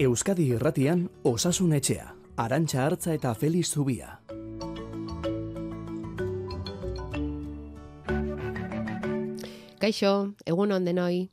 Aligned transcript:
Euskadi 0.00 0.46
Irratian 0.56 1.10
Osasun 1.28 1.74
Etxea, 1.76 2.06
Arantxa 2.40 2.86
Hartza 2.86 3.12
eta 3.12 3.34
Feliz 3.36 3.66
Zubia. 3.68 4.14
Kaixo, 9.82 10.14
egun 10.48 10.72
on 10.72 10.88
denoi. 10.88 11.28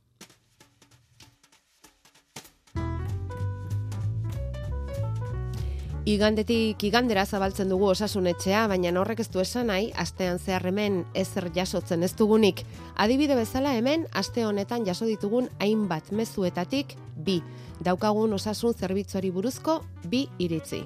Igandetik 6.08 6.80
igandera 6.88 7.26
zabaltzen 7.28 7.68
dugu 7.68 7.90
osasunetxea, 7.90 8.62
baina 8.70 8.94
horrek 8.96 9.18
ez 9.20 9.26
du 9.28 9.42
esan 9.42 9.66
nahi, 9.68 9.90
astean 10.04 10.38
zehar 10.38 10.64
hemen 10.70 11.02
ezer 11.12 11.50
jasotzen 11.52 12.06
ez 12.06 12.14
dugunik. 12.16 12.62
Adibide 13.04 13.36
bezala 13.36 13.74
hemen, 13.76 14.06
aste 14.16 14.46
honetan 14.48 14.86
jaso 14.86 15.04
ditugun 15.04 15.50
hainbat 15.60 16.08
mezuetatik 16.16 16.96
bi. 17.26 17.42
Daukagun 17.84 18.32
osasun 18.38 18.72
zerbitzuari 18.72 19.34
buruzko 19.36 19.82
bi 20.08 20.22
iritzi. 20.38 20.80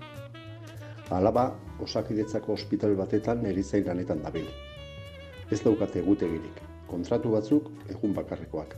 Alaba, 1.15 1.53
osakidetzako 1.87 2.59
ospital 2.59 2.99
batetan 2.99 3.47
erizain 3.47 3.87
lanetan 3.87 4.27
dabil. 4.27 4.51
Ez 5.53 5.63
daukate 5.63 6.03
egutegirik, 6.03 6.63
kontratu 6.91 7.37
batzuk 7.39 7.71
egun 7.95 8.19
bakarrekoak. 8.19 8.75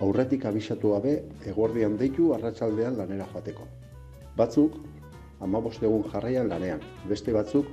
Aurretik 0.00 0.48
abisatu 0.48 0.96
gabe, 0.96 1.18
egordian 1.44 2.00
deitu 2.00 2.32
arratsaldean 2.32 2.96
lanera 2.96 3.28
joateko. 3.34 3.68
Batzuk, 4.36 4.80
amabost 5.40 5.82
egun 5.82 6.04
jarraian 6.12 6.48
lanean, 6.48 6.80
beste 7.08 7.32
batzuk, 7.32 7.68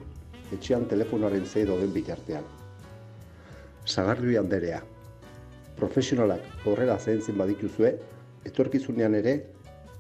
etxean 0.52 0.85
telefonoaren 0.91 1.45
zeido 1.45 1.77
den 1.80 1.94
bitartean. 1.94 2.44
Sagarri 3.86 4.38
handerea, 4.39 4.81
profesionalak 5.80 6.67
horrela 6.67 6.99
zehentzen 6.99 7.38
badituzue, 7.39 7.95
etorkizunean 8.45 9.16
ere, 9.20 9.39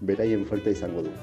beraien 0.01 0.45
falta 0.45 0.71
izango 0.71 1.07
du. 1.07 1.17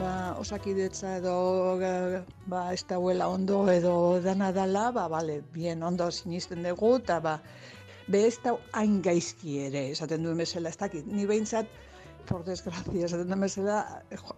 ba, 0.00 0.36
osakidetza 0.40 1.16
edo 1.18 1.34
ba, 2.46 2.72
ez 2.72 2.84
dauela 2.88 3.28
ondo 3.28 3.64
edo 3.72 4.20
dana 4.24 4.50
dala, 4.52 4.90
ba, 4.92 5.06
bale, 5.08 5.42
bien 5.52 5.82
ondo 5.82 6.10
sinisten 6.10 6.62
dugu, 6.62 6.96
eta 7.02 7.20
ba, 7.20 7.38
be 8.08 8.26
ez 8.28 8.38
da 8.44 8.54
hain 8.76 9.00
gaizki 9.02 9.58
ere, 9.66 9.88
esaten 9.94 10.24
duen 10.24 10.40
bezala, 10.42 10.72
ez 10.72 10.78
dakit, 10.80 11.06
ni 11.06 11.26
behintzat, 11.26 11.68
por 12.28 12.44
desgrazia, 12.44 13.06
esaten 13.06 13.30
duen 13.30 13.44
bezala, 13.46 13.78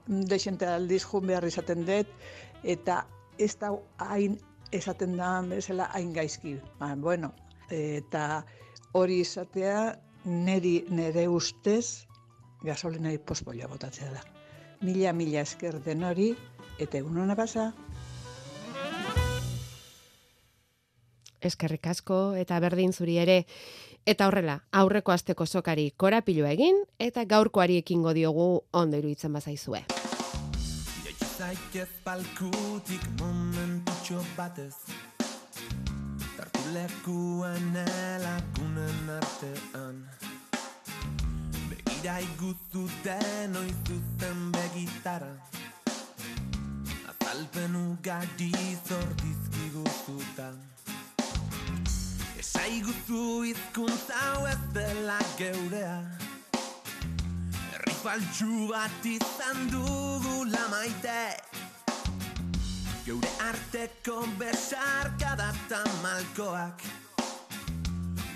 desente 0.06 0.68
aldiz 0.70 1.02
jun 1.04 1.26
behar 1.26 1.46
izaten 1.46 1.86
dut, 1.86 2.12
eta 2.64 3.04
ez 3.38 3.54
da 3.60 3.72
hain 4.08 4.38
esaten 4.74 5.16
da 5.16 5.40
bezala 5.50 5.90
hain 5.94 6.12
gaizki. 6.12 6.56
Ba, 6.80 6.94
bueno, 6.96 7.32
eta 7.70 8.44
hori 8.92 9.20
izatea 9.22 9.96
neri 10.26 10.84
nere 10.90 11.26
ustez 11.28 12.06
gasolinari 12.66 13.18
pospolia 13.18 13.68
botatzea 13.70 14.12
da. 14.12 14.22
Mila, 14.82 15.12
mila 15.12 15.42
esker 15.42 15.78
den 15.84 16.04
hori, 16.04 16.34
eta 16.78 16.98
egun 16.98 17.18
hona 17.22 17.36
pasa. 17.38 17.72
Eskerrik 21.46 21.86
asko 21.86 22.34
eta 22.34 22.58
berdin 22.60 22.92
zuri 22.92 23.18
ere. 23.22 23.44
Eta 24.06 24.28
horrela, 24.28 24.60
aurreko 24.70 25.12
asteko 25.12 25.46
sokari 25.46 25.90
korapilua 25.96 26.52
egin 26.54 26.82
eta 26.98 27.24
gaurkoari 27.24 27.80
ekingo 27.82 28.12
diogu 28.14 28.50
ondo 28.72 28.98
iruditzen 28.98 29.32
bazaizue. 29.32 29.86
Zaitez 31.36 31.90
palkutik 32.00 33.02
momentutxo 33.20 34.22
batez 34.38 34.72
Tartu 36.32 36.62
lekuan 36.72 37.76
elakunen 37.82 39.10
artean 39.18 39.98
Begira 41.68 42.14
iguzu 42.24 42.86
denoi 43.04 43.68
zuzen 43.84 44.40
begitara 44.54 45.28
Azalpen 47.12 47.76
ugari 47.82 48.50
zordizkiguzuta 48.88 50.48
Esaiguzu 52.56 53.44
izkuntza 53.44 54.20
ez 54.48 54.60
dela 54.72 55.18
geurea. 55.36 55.96
Herri 57.72 57.94
faltsu 58.00 58.68
bat 58.70 59.04
izan 59.04 59.68
dugula 59.68 60.62
maite. 60.72 61.36
Geure 63.04 63.32
arteko 63.44 64.24
besarkada 64.40 65.50
eta 65.52 65.82
malkoak 66.00 66.80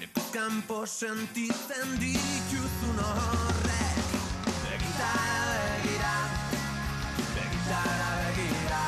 Lekuz 0.02 0.28
kanpo 0.36 0.84
sentitzen 0.86 1.96
dituzun 2.04 3.00
horrek. 3.08 4.14
Begitara 4.68 5.42
begira. 5.56 6.14
Begitara 7.34 8.10
begira. 8.20 8.86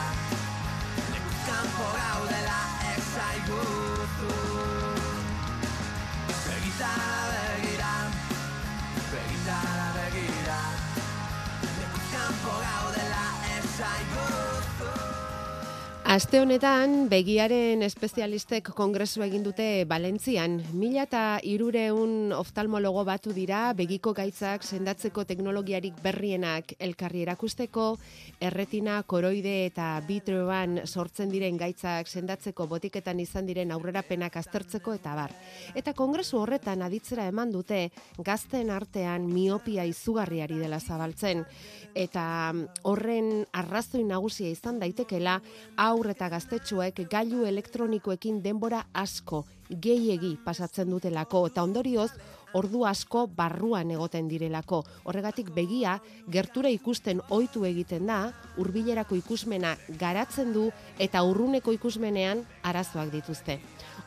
Lekuz 1.16 1.42
kanpo 1.48 1.92
gaudela 1.98 2.62
esaiguzu 2.94 4.51
Aste 16.12 16.42
honetan, 16.42 17.06
begiaren 17.08 17.80
espezialistek 17.86 18.66
kongresu 18.76 19.22
egin 19.24 19.46
dute 19.46 19.86
Valentzian. 19.88 20.58
Mila 20.76 21.06
eta 21.06 21.20
irureun 21.48 22.34
oftalmologo 22.36 23.00
batu 23.08 23.32
dira, 23.32 23.62
begiko 23.72 24.12
gaitzak 24.12 24.60
sendatzeko 24.60 25.24
teknologiarik 25.30 26.02
berrienak 26.04 26.74
elkarri 26.84 27.22
erakusteko, 27.24 27.86
erretina, 28.44 28.98
koroide 29.08 29.54
eta 29.70 29.86
bitroan 30.04 30.82
sortzen 30.84 31.32
diren 31.32 31.56
gaitzak 31.56 32.12
sendatzeko 32.12 32.66
botiketan 32.68 33.24
izan 33.24 33.48
diren 33.48 33.72
aurrerapenak 33.72 34.36
aztertzeko 34.36 34.98
eta 34.98 35.16
bar. 35.16 35.32
Eta 35.72 35.96
kongresu 35.96 36.42
horretan 36.42 36.84
aditzera 36.84 37.24
eman 37.32 37.56
dute 37.56 37.86
gazten 38.20 38.68
artean 38.68 39.30
miopia 39.32 39.88
izugarriari 39.88 40.60
dela 40.60 40.76
zabaltzen. 40.76 41.46
Eta 41.96 42.52
horren 42.84 43.46
arrazoi 43.56 44.04
nagusia 44.04 44.52
izan 44.52 44.76
daitekela, 44.84 45.40
aur 46.02 46.10
eta 46.10 46.26
gaztetxoek 46.32 46.96
gailu 47.06 47.44
elektronikoekin 47.46 48.40
denbora 48.42 48.80
asko 48.98 49.44
gehiegi 49.84 50.32
pasatzen 50.42 50.88
dutelako 50.90 51.44
eta 51.46 51.62
ondorioz 51.62 52.08
ordu 52.58 52.80
asko 52.88 53.28
barruan 53.36 53.92
egoten 53.94 54.26
direlako. 54.26 54.80
Horregatik 55.06 55.52
begia 55.54 55.92
gertura 56.28 56.72
ikusten 56.74 57.20
ohitu 57.30 57.62
egiten 57.68 58.10
da, 58.10 58.32
hurbilerako 58.58 59.14
ikusmena 59.20 59.76
garatzen 60.00 60.50
du 60.52 60.64
eta 60.98 61.22
urruneko 61.22 61.72
ikusmenean 61.78 62.42
arazoak 62.66 63.12
dituzte. 63.14 63.60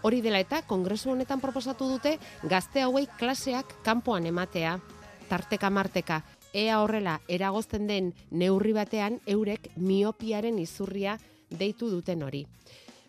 Hori 0.04 0.20
dela 0.22 0.42
eta 0.44 0.66
kongresu 0.68 1.14
honetan 1.14 1.40
proposatu 1.40 1.88
dute 1.94 2.18
gazte 2.44 2.84
hauei 2.84 3.06
klaseak 3.20 3.72
kanpoan 3.88 4.28
ematea, 4.28 4.82
tarteka 5.30 5.72
marteka, 5.72 6.20
ea 6.52 6.82
horrela 6.82 7.22
eragozten 7.28 7.88
den 7.88 8.12
neurri 8.32 8.76
batean 8.76 9.22
eurek 9.38 9.72
miopiaren 9.78 10.60
izurria 10.60 11.16
deitu 11.56 11.90
duten 11.90 12.24
hori. 12.24 12.46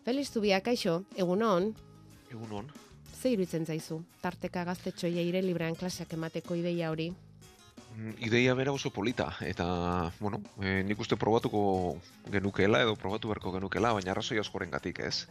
Feliz 0.05 0.31
Zubia, 0.33 0.61
kaixo, 0.61 1.03
egun 1.17 1.43
on, 1.43 1.75
Egun 2.31 2.53
hon. 2.53 2.67
ze 3.21 3.31
iruditzen 3.31 3.67
zaizu, 3.67 4.03
tarteka 4.23 4.65
gaztetxoia 4.65 5.23
ire 5.23 5.43
librean 5.43 5.75
klaseak 5.75 6.13
emateko 6.13 6.55
ideia 6.55 6.91
hori? 6.91 7.13
Mm, 7.97 8.13
Ideia 8.21 8.55
bera 8.55 8.73
oso 8.73 8.91
polita, 8.91 9.31
eta, 9.41 10.13
bueno, 10.21 10.41
e, 10.61 10.83
nik 10.85 11.01
uste 11.01 11.17
probatuko 11.17 11.99
genukeela 12.31 12.83
edo 12.83 12.95
probatu 12.97 13.29
beharko 13.29 13.53
genukeela, 13.57 13.93
baina 13.97 14.13
arrazoi 14.13 14.39
askoren 14.39 14.71
gatik, 14.71 15.01
ez? 15.01 15.27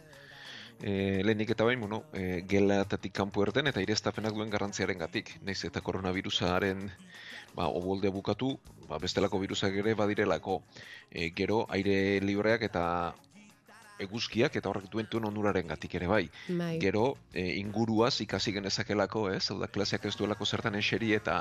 E, 0.82 1.22
lehenik 1.24 1.50
eta 1.54 1.64
bain, 1.64 1.80
bueno, 1.80 2.02
e, 2.12 2.42
gelatatik 2.48 3.12
kanpo 3.16 3.42
erden 3.46 3.70
eta 3.70 3.80
ireztapenak 3.80 4.34
duen 4.34 4.50
garrantziaren 4.50 4.98
gatik. 4.98 5.30
Naiz 5.42 5.62
eta 5.64 5.80
koronavirusaren 5.80 6.90
ba, 7.56 7.68
oboldea 7.68 8.12
bukatu, 8.12 8.54
ba, 8.86 9.00
bestelako 9.02 9.40
virusak 9.42 9.74
ere 9.82 9.94
badirelako. 9.98 10.60
E, 11.10 11.30
gero, 11.36 11.64
aire 11.72 12.20
libreak 12.20 12.66
eta 12.68 12.84
eguzkiak 14.02 14.58
eta 14.60 14.68
horrek 14.68 14.90
duen 14.92 15.08
duen 15.10 15.24
onuraren 15.30 15.72
gatik 15.72 15.96
ere 15.96 16.08
bai. 16.10 16.26
Bai. 16.48 16.74
Gero, 16.82 17.06
e, 17.32 17.46
inguruaz 17.62 18.20
ikasi 18.20 18.52
genezakelako, 18.58 19.30
ez? 19.32 19.46
Hau 19.50 19.58
da, 19.62 19.70
klaseak 19.72 20.04
ez 20.04 20.14
duelako 20.20 20.44
zertan 20.44 20.76
eseri 20.76 21.14
eta 21.16 21.40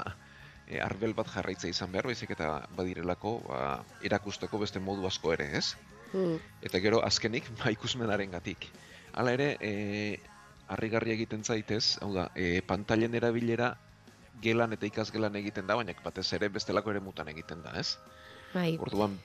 e, 0.68 0.80
arbel 0.80 1.14
bat 1.18 1.30
jarraitza 1.34 1.68
izan 1.70 1.92
behar, 1.92 2.08
baizik 2.12 2.32
eta 2.38 2.54
badirelako 2.78 3.38
ba, 3.50 3.60
erakusteko 4.08 4.62
beste 4.64 4.80
modu 4.80 5.08
asko 5.10 5.36
ere, 5.36 5.50
ez? 5.60 5.76
Hmm. 6.14 6.40
Eta 6.64 6.80
gero 6.80 7.02
azkenik 7.04 7.50
ba 7.60 7.74
ikusmenaren 7.76 8.32
gatik. 8.38 8.70
Hala 9.16 9.36
ere, 9.36 9.56
e, 9.60 10.20
harrigarria 10.72 11.14
egiten 11.14 11.44
zaitez, 11.44 11.98
hau 12.02 12.14
da, 12.16 12.30
e, 12.36 12.62
pantailen 12.66 13.14
erabilera 13.20 13.76
gelan 14.42 14.74
eta 14.76 14.88
ikasgelan 14.88 15.36
egiten 15.42 15.68
da, 15.68 15.76
baina 15.76 15.96
batez 16.04 16.28
ere 16.38 16.50
bestelako 16.50 16.92
ere 16.92 17.00
mutan 17.00 17.28
egiten 17.32 17.64
da, 17.64 17.74
ez? 17.80 17.98
Bai, 18.54 18.76
Orduan, 18.80 19.18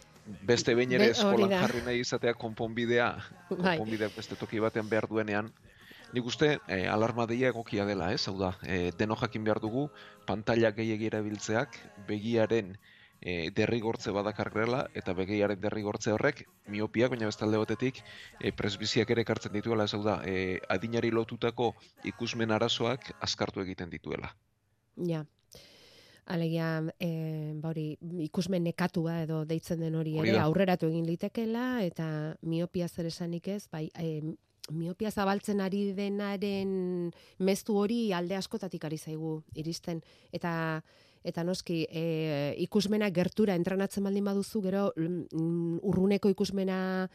beste 0.47 0.75
behin 0.75 0.93
ere 0.99 1.11
eskolan 1.15 1.53
jarri 1.55 1.83
nahi 1.87 2.01
izatea 2.05 2.35
konponbidea, 2.35 3.11
Bai. 3.51 3.77
konponbideak 3.77 4.17
beste 4.17 4.39
toki 4.39 4.63
batean 4.63 4.89
behar 4.89 5.09
duenean, 5.11 5.53
Nik 6.11 6.27
uste 6.27 6.57
e, 6.67 6.77
alarma 6.91 7.23
deia 7.31 7.53
egokia 7.53 7.85
dela, 7.87 8.09
ez? 8.11 8.25
Hau 8.27 8.35
da, 8.39 8.49
e, 8.67 8.91
deno 8.99 9.15
jakin 9.21 9.45
behar 9.47 9.61
dugu, 9.63 9.85
pantalla 10.27 10.73
gehiagi 10.75 11.07
erabiltzeak 11.07 11.77
begiaren 12.09 12.73
e, 13.21 13.51
derrigortze 13.55 14.11
badakarrela 14.17 14.83
eta 14.97 15.15
begiaren 15.15 15.61
derrigortze 15.63 16.13
horrek 16.17 16.43
miopiak, 16.67 17.15
baina 17.15 17.31
bestalde 17.31 17.61
batetik 17.63 18.03
e, 18.41 18.51
presbiziak 18.51 19.15
ere 19.15 19.23
ekartzen 19.27 19.55
dituela, 19.55 19.87
ez 19.87 20.03
da, 20.07 20.19
e, 20.27 20.59
adinari 20.69 21.13
lotutako 21.15 21.75
ikusmen 22.15 22.51
arazoak 22.59 23.13
askartu 23.21 23.63
egiten 23.63 23.93
dituela. 23.95 24.35
Ja. 25.09 25.25
Alegia, 26.31 26.69
e, 27.03 27.55
bauri, 27.59 27.97
ikusmen 28.27 28.63
nekatua 28.63 29.23
edo 29.25 29.43
deitzen 29.49 29.81
den 29.83 29.97
hori 29.99 30.15
Hori 30.21 30.31
ere 30.31 30.43
aurreratu 30.45 30.87
egin 30.87 31.09
litekela 31.09 31.83
eta 31.83 32.07
miopia 32.47 32.87
zer 32.89 33.09
esanik 33.11 33.49
ez, 33.51 33.65
bai, 33.73 33.89
e, 33.99 34.21
miopia 34.71 35.11
zabaltzen 35.11 35.61
ari 35.61 35.91
denaren 35.97 37.11
mezu 37.43 37.77
hori 37.81 38.13
alde 38.15 38.37
askotatik 38.39 38.85
ari 38.87 38.99
zaigu 38.99 39.41
iristen 39.59 40.03
eta 40.33 40.53
eta 41.27 41.43
noski 41.45 41.83
e, 41.91 42.05
ikusmena 42.65 43.11
gertura 43.13 43.57
entrenatzen 43.59 44.05
baldin 44.07 44.25
baduzu 44.25 44.63
gero 44.65 44.87
mm, 44.97 45.81
urruneko 45.85 46.31
ikusmena 46.33 47.09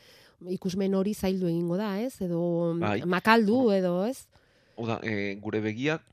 ikusmen 0.52 0.94
hori 0.94 1.16
zaildu 1.16 1.48
egingo 1.50 1.78
da, 1.80 1.96
ez? 2.02 2.20
Edo 2.22 2.76
Bai. 2.82 3.00
makaldu 3.10 3.72
edo, 3.74 3.96
ez? 4.06 4.28
Hau 4.76 4.86
da, 4.86 5.00
e, 5.02 5.34
gure 5.42 5.64
begiak 5.64 6.04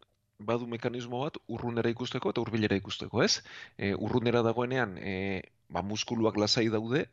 badu 0.49 0.69
mekanismo 0.71 1.23
bat 1.25 1.39
urrunera 1.56 1.91
ikusteko 1.94 2.33
eta 2.33 2.43
hurbilera 2.43 2.79
ikusteko, 2.81 3.23
ez? 3.23 3.43
E, 3.79 3.93
urrunera 3.94 4.43
dagoenean, 4.47 4.97
e, 4.99 5.43
ba, 5.69 5.83
muskuluak 5.83 6.39
lasai 6.43 6.69
daude, 6.75 7.06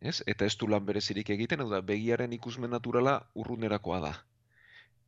ez? 0.00 0.22
Eta 0.26 0.46
ez 0.46 0.56
du 0.60 0.68
lan 0.68 0.86
berezirik 0.86 1.30
egiten, 1.36 1.62
hau 1.64 1.68
da, 1.72 1.82
begiaren 1.92 2.32
ikusmen 2.36 2.74
naturala 2.76 3.20
urrunerakoa 3.34 4.00
da. 4.08 4.14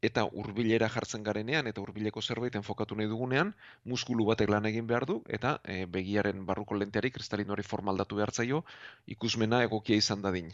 Eta 0.07 0.23
hurbilera 0.41 0.87
jartzen 0.95 1.25
garenean 1.27 1.67
eta 1.67 1.83
hurbileko 1.83 2.23
zerbait 2.23 2.55
enfokatu 2.59 2.95
nahi 2.99 3.09
dugunean, 3.11 3.51
muskulu 3.93 4.27
batek 4.29 4.53
lan 4.55 4.69
egin 4.71 4.87
behar 4.87 5.07
du 5.11 5.17
eta 5.39 5.57
e, 5.65 5.87
begiaren 5.97 6.45
barruko 6.47 6.79
lenteari 6.79 7.11
kristalinoari 7.11 7.65
forma 7.67 7.91
aldatu 7.91 8.21
behar 8.21 8.31
zaio 8.31 8.63
ikusmena 9.17 9.63
egokia 9.67 9.99
izan 9.99 10.23
dadin. 10.23 10.53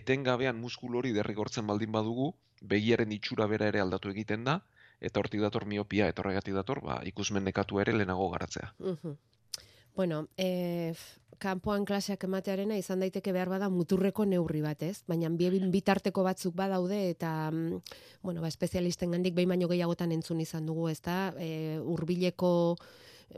Etengabean 0.00 0.58
muskulu 0.58 0.98
hori 0.98 1.12
derrigortzen 1.14 1.66
baldin 1.70 1.92
badugu, 1.94 2.32
begiaren 2.74 3.12
itxura 3.14 3.46
bera 3.46 3.70
ere 3.70 3.80
aldatu 3.84 4.10
egiten 4.10 4.44
da, 4.48 4.58
eta 5.04 5.20
hortik 5.20 5.44
dator 5.44 5.68
miopia, 5.68 6.08
eta 6.08 6.24
horregatik 6.24 6.56
dator, 6.56 6.80
ba, 6.84 6.98
ikusmen 7.04 7.44
nekatu 7.44 7.80
ere 7.84 7.92
lehenago 7.92 8.30
garatzea. 8.32 8.72
Mhm. 8.78 9.16
Bueno, 9.94 10.26
e, 10.36 10.92
kanpoan 11.38 11.84
klaseak 11.86 12.24
ematearena 12.26 12.76
izan 12.78 13.02
daiteke 13.02 13.32
behar 13.34 13.50
bada 13.52 13.68
muturreko 13.70 14.24
neurri 14.26 14.62
bat, 14.64 14.82
ez? 14.82 15.04
Baina 15.06 15.28
bi 15.30 15.48
bitarteko 15.70 16.24
batzuk 16.26 16.54
badaude 16.56 16.98
eta 17.10 17.50
mm, 17.50 17.80
bueno, 18.22 18.40
ba 18.40 18.48
espezialisten 18.48 19.10
gandik 19.14 19.34
behin 19.34 19.48
baino 19.54 19.68
gehiagotan 19.68 20.12
entzun 20.12 20.40
izan 20.40 20.66
dugu, 20.66 20.88
ezta? 20.88 21.34
E, 21.38 21.78
hurbileko 21.78 22.76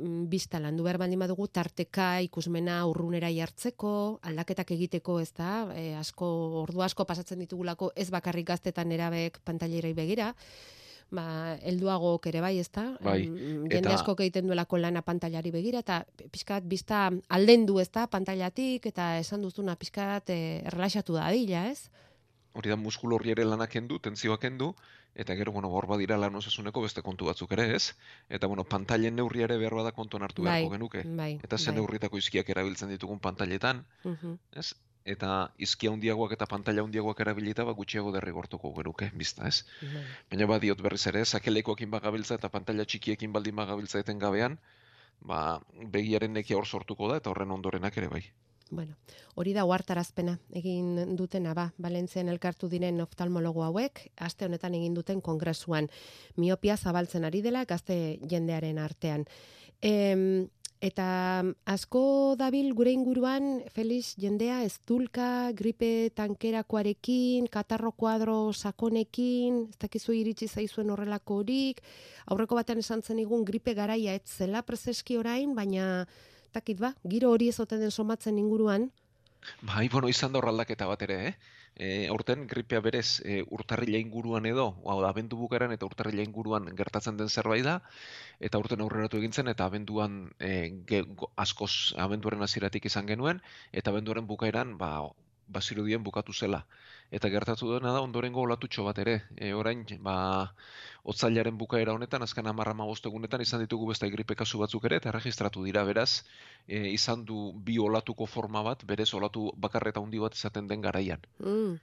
mm, 0.00 0.28
bista 0.32 0.60
landu 0.60 0.86
behar 0.86 0.98
baldin 1.02 1.20
badugu 1.20 1.48
tarteka 1.48 2.22
ikusmena 2.24 2.78
urrunera 2.86 3.30
jartzeko, 3.32 4.20
aldaketak 4.22 4.72
egiteko, 4.78 5.18
ezta? 5.20 5.66
E, 5.76 5.94
asko 5.96 6.30
ordu 6.62 6.82
asko 6.82 7.04
pasatzen 7.04 7.44
ditugulako 7.44 7.92
ez 7.96 8.08
bakarrik 8.10 8.48
gaztetan 8.54 8.92
erabeek 8.96 9.42
pantailerei 9.44 9.92
begira, 9.92 10.32
ba, 11.10 11.54
helduagok 11.62 12.26
ere 12.26 12.40
bai, 12.40 12.58
ezta? 12.58 12.96
Bai, 13.00 13.24
Jende 13.26 13.78
eta- 13.78 13.94
asko 13.94 14.16
egiten 14.18 14.46
duelako 14.46 14.78
lana 14.78 15.02
pantailari 15.02 15.50
begira 15.54 15.78
eta 15.84 16.04
pixkat 16.32 16.64
bizta 16.66 17.10
aldendu, 17.28 17.78
ezta? 17.80 18.06
Pantailatik 18.10 18.86
eta 18.86 19.18
esan 19.18 19.42
duzuna 19.42 19.76
pixkat 19.76 20.30
eh, 20.30 20.62
erlaxatu 20.66 21.14
da 21.14 21.30
dila, 21.30 21.66
ez? 21.70 21.90
Hori 22.56 22.70
da 22.72 22.76
muskulu 22.76 23.16
horri 23.16 23.30
ere 23.30 23.44
lanak 23.44 23.70
kendu, 23.70 23.98
tentzioak 24.00 24.40
kendu, 24.40 24.74
eta 25.14 25.34
gero, 25.36 25.52
bueno, 25.52 25.68
hor 25.72 25.86
badira 25.86 26.16
lan 26.16 26.34
osasuneko 26.36 26.82
beste 26.82 27.02
kontu 27.02 27.26
batzuk 27.26 27.52
ere, 27.52 27.74
ez? 27.76 27.92
Eta, 28.28 28.46
bueno, 28.48 28.64
pantailen 28.64 29.14
neurria 29.16 29.44
ere 29.44 29.56
behar 29.58 29.74
bada 29.74 29.92
kontuan 29.92 30.22
hartu 30.24 30.42
Bai, 30.42 30.62
beharko 30.62 30.72
genuke. 30.72 31.02
bai, 31.16 31.38
Eta 31.42 31.56
zen 31.58 31.74
bai. 31.74 31.80
neurritako 31.82 32.18
izkiak 32.18 32.48
erabiltzen 32.48 32.88
ditugun 32.88 33.20
pantailetan, 33.20 33.84
Mhm. 34.04 34.38
ez? 34.52 34.74
Eta 35.06 35.32
izkia 35.62 35.92
handiagoak 35.94 36.32
eta 36.34 36.48
pantaila 36.50 36.82
handiagoak 36.82 37.20
erabilita, 37.22 37.64
ba, 37.64 37.74
gutxiago 37.78 38.10
derrigortuko 38.14 38.72
genuke, 38.78 39.10
bizta, 39.14 39.46
ez? 39.46 39.62
Bai. 39.82 40.02
Baina 40.32 40.48
badiot 40.50 40.82
berriz 40.82 41.04
ere, 41.12 41.22
sakelekoekin 41.24 41.92
bagabiltza 41.92 42.40
eta 42.40 42.50
pantalla 42.50 42.84
txikiekin 42.84 43.36
baldin 43.36 43.54
bagabiltza 43.60 44.02
etengabean, 44.02 44.58
ba, 45.22 45.60
begiaren 45.94 46.34
nekia 46.34 46.58
hor 46.58 46.66
sortuko 46.66 47.12
da 47.12 47.20
eta 47.22 47.30
horren 47.30 47.54
ondorenak 47.54 48.02
ere 48.02 48.10
bai. 48.16 48.24
Bueno, 48.70 48.96
hori 49.38 49.52
da 49.54 49.62
uhartarazpena 49.64 50.40
egin 50.58 51.14
dutena 51.16 51.52
ba, 51.54 51.68
Valentzian 51.78 52.28
elkartu 52.32 52.66
diren 52.68 52.98
oftalmologo 53.04 53.62
hauek, 53.62 54.08
aste 54.16 54.48
honetan 54.48 54.74
egin 54.74 54.94
duten 54.94 55.20
kongresuan. 55.22 55.86
Miopia 56.36 56.76
zabaltzen 56.76 57.24
ari 57.24 57.44
dela 57.46 57.62
gazte 57.64 58.18
jendearen 58.26 58.82
artean. 58.82 59.24
Em, 59.82 60.48
eta 60.80 61.42
asko 61.64 62.34
dabil 62.38 62.72
gure 62.76 62.92
inguruan, 62.92 63.62
Felix, 63.72 64.14
jendea 64.20 64.62
ez 64.64 64.78
dulka, 64.86 65.52
gripe 65.56 66.10
tankerakoarekin, 66.14 67.48
katarro 67.52 67.92
kuadro 67.92 68.52
sakonekin, 68.52 69.66
ez 69.70 69.78
dakizu 69.80 70.12
iritsi 70.12 70.48
zaizuen 70.48 70.90
horrelako 70.90 71.40
horik, 71.42 71.82
aurreko 72.26 72.58
batean 72.58 72.84
esan 72.84 73.02
zen 73.02 73.18
igun 73.24 73.44
gripe 73.44 73.74
garaia 73.74 74.14
ez 74.14 74.26
zela 74.26 74.62
prezeski 74.62 75.16
orain, 75.16 75.54
baina 75.54 76.06
takit 76.52 76.78
ba, 76.80 76.94
giro 77.04 77.32
hori 77.32 77.48
ez 77.48 77.58
den 77.68 77.90
somatzen 77.90 78.38
inguruan, 78.38 78.90
Bai, 79.62 79.88
bueno, 79.88 80.08
izan 80.10 80.32
da 80.32 80.40
horraldaketa 80.40 80.88
bat 80.90 81.02
ere, 81.06 81.18
eh? 81.28 81.34
E, 81.76 82.08
aurten 82.08 82.46
gripea 82.48 82.80
berez 82.80 83.20
e, 83.20 83.42
urtarrila 83.52 83.98
inguruan 84.00 84.46
edo, 84.48 84.66
hau 84.88 84.96
da, 85.02 85.10
abendu 85.12 85.36
bukaeran 85.36 85.74
eta 85.76 85.84
urtarrila 85.88 86.24
inguruan 86.24 86.70
gertatzen 86.78 87.18
den 87.20 87.28
zerbait 87.28 87.64
da, 87.66 87.74
eta 88.40 88.56
aurten 88.56 88.80
aurreratu 88.80 89.20
egin 89.20 89.36
zen, 89.36 89.52
eta 89.52 89.68
abenduan 89.68 90.16
e, 90.40 90.52
ge, 90.88 91.02
askoz 91.36 91.92
abenduaren 92.06 92.42
hasieratik 92.48 92.88
izan 92.88 93.06
genuen, 93.12 93.42
eta 93.72 93.92
abenduaren 93.92 94.26
bukaeran, 94.30 94.78
ba, 94.80 94.92
bazirudien 95.52 96.02
bukatu 96.02 96.32
zela. 96.32 96.64
Eta 97.10 97.28
gertatu 97.30 97.70
dena 97.72 97.92
da 97.94 98.00
ondorengo 98.02 98.42
olatutxo 98.42 98.84
bat 98.84 98.98
ere. 98.98 99.20
E, 99.36 99.52
orain, 99.54 99.84
ba, 100.02 100.52
otzailaren 101.06 101.56
bukaera 101.58 101.94
honetan, 101.94 102.22
azken 102.22 102.46
amarra 102.46 102.74
egunetan 103.04 103.40
izan 103.40 103.60
ditugu 103.60 103.88
beste 103.88 104.10
gripe 104.10 104.34
kasu 104.34 104.58
batzuk 104.58 104.84
ere, 104.84 104.96
eta 104.96 105.12
registratu 105.12 105.62
dira, 105.64 105.84
beraz, 105.84 106.24
e, 106.66 106.88
izan 106.90 107.24
du 107.24 107.52
bi 107.52 107.78
olatuko 107.78 108.26
forma 108.26 108.62
bat, 108.62 108.84
berez 108.84 109.12
olatu 109.14 109.52
bakarreta 109.56 110.00
handi 110.00 110.18
bat 110.18 110.34
izaten 110.34 110.66
den 110.66 110.80
garaian. 110.80 111.20
Mm. 111.38 111.78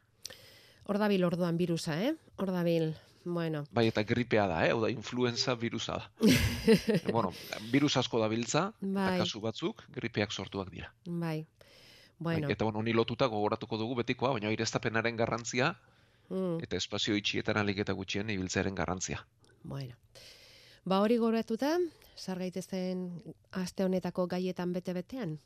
Hor 0.86 1.00
dabil 1.00 1.24
orduan 1.24 1.58
virusa, 1.58 2.02
eh? 2.04 2.14
Hor 2.36 2.52
dabil. 2.52 2.94
Bueno, 3.26 3.64
Bai, 3.72 3.88
eta 3.88 4.04
gripea 4.04 4.48
da, 4.48 4.66
eh? 4.66 4.72
Hau 4.74 4.82
da, 4.82 4.90
influenza 4.92 5.56
virusa 5.56 5.96
da. 5.96 6.10
Bueno, 7.16 7.32
virus 7.72 7.96
asko 7.98 8.20
dabiltza, 8.20 8.74
Bai. 8.82 9.14
eta 9.14 9.24
kasu 9.24 9.40
batzuk 9.40 9.86
gripeak 9.96 10.32
sortuak 10.32 10.70
dira. 10.70 10.92
bai. 11.06 11.46
Bai, 12.24 12.36
Bueno, 12.38 12.50
eta 12.50 12.64
bueno, 12.64 12.80
honi 12.80 12.94
lotuta 12.94 13.28
gogoratuko 13.28 13.78
dugu 13.78 13.96
betikoa, 14.00 14.32
baina 14.38 14.48
aireztapenaren 14.48 15.18
garrantzia 15.20 15.74
mm, 16.30 16.62
eta 16.64 16.78
espazio 16.80 17.18
itxietan 17.20 17.58
alik 17.60 17.82
eta 17.84 17.94
gutxien 17.94 18.30
ibiltzearen 18.30 18.76
garrantzia. 18.76 19.26
bueno. 19.64 19.96
Ba 20.86 21.00
hori 21.00 21.16
goratuta, 21.18 21.78
sar 22.16 22.40
gaitezen 22.40 23.06
aste 23.52 23.86
honetako 23.86 24.28
gaietan 24.28 24.74
bete-betean. 24.74 25.38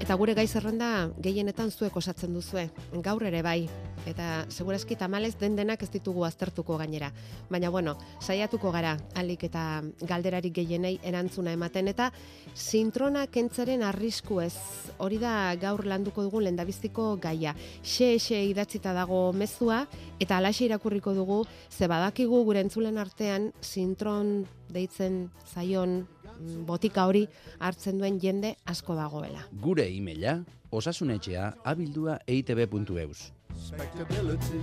Eta 0.00 0.14
gure 0.16 0.32
gai 0.34 0.46
zerrenda 0.48 1.10
gehienetan 1.20 1.70
zuek 1.70 1.96
osatzen 2.00 2.32
duzue. 2.32 2.70
Gaur 3.04 3.22
ere 3.28 3.42
bai. 3.42 3.68
Eta 4.06 4.46
segurazki 4.48 4.96
tamalez 4.96 5.34
den 5.40 5.56
denak 5.56 5.82
ez 5.82 5.90
ditugu 5.90 6.24
aztertuko 6.24 6.76
gainera. 6.78 7.10
Baina 7.50 7.70
bueno, 7.70 7.96
saiatuko 8.20 8.70
gara 8.72 8.96
alik 9.18 9.44
eta 9.48 9.82
galderarik 10.00 10.54
gehienei 10.54 10.98
erantzuna 11.02 11.52
ematen 11.56 11.88
eta 11.88 12.10
sintrona 12.54 13.26
kentzaren 13.26 13.82
arrisku 13.82 14.40
ez. 14.40 14.54
Hori 14.98 15.18
da 15.18 15.54
gaur 15.60 15.84
landuko 15.86 16.22
dugun 16.26 16.44
lendabiztiko 16.44 17.16
gaia. 17.22 17.54
Xe 17.82 18.18
xe 18.18 18.42
idatzita 18.50 18.92
dago 18.92 19.32
mezua 19.32 19.86
eta 20.20 20.38
alaxe 20.38 20.66
irakurriko 20.66 21.14
dugu 21.14 21.44
ze 21.70 21.86
badakigu 21.86 22.44
gure 22.44 22.60
entzulen 22.60 22.98
artean 22.98 23.52
sintron 23.60 24.46
deitzen 24.68 25.30
zaion 25.46 26.04
mm, 26.04 26.66
botika 26.66 27.06
hori 27.06 27.26
hartzen 27.58 27.98
duen 27.98 28.20
jende 28.20 28.56
asko 28.66 28.94
dagoela. 28.94 29.46
Gure 29.52 29.88
e-maila 29.88 30.38
osasunetxea 30.70 31.52
abildua 31.64 32.18
eitb.eus. 32.26 33.37
Respectability. 33.58 34.62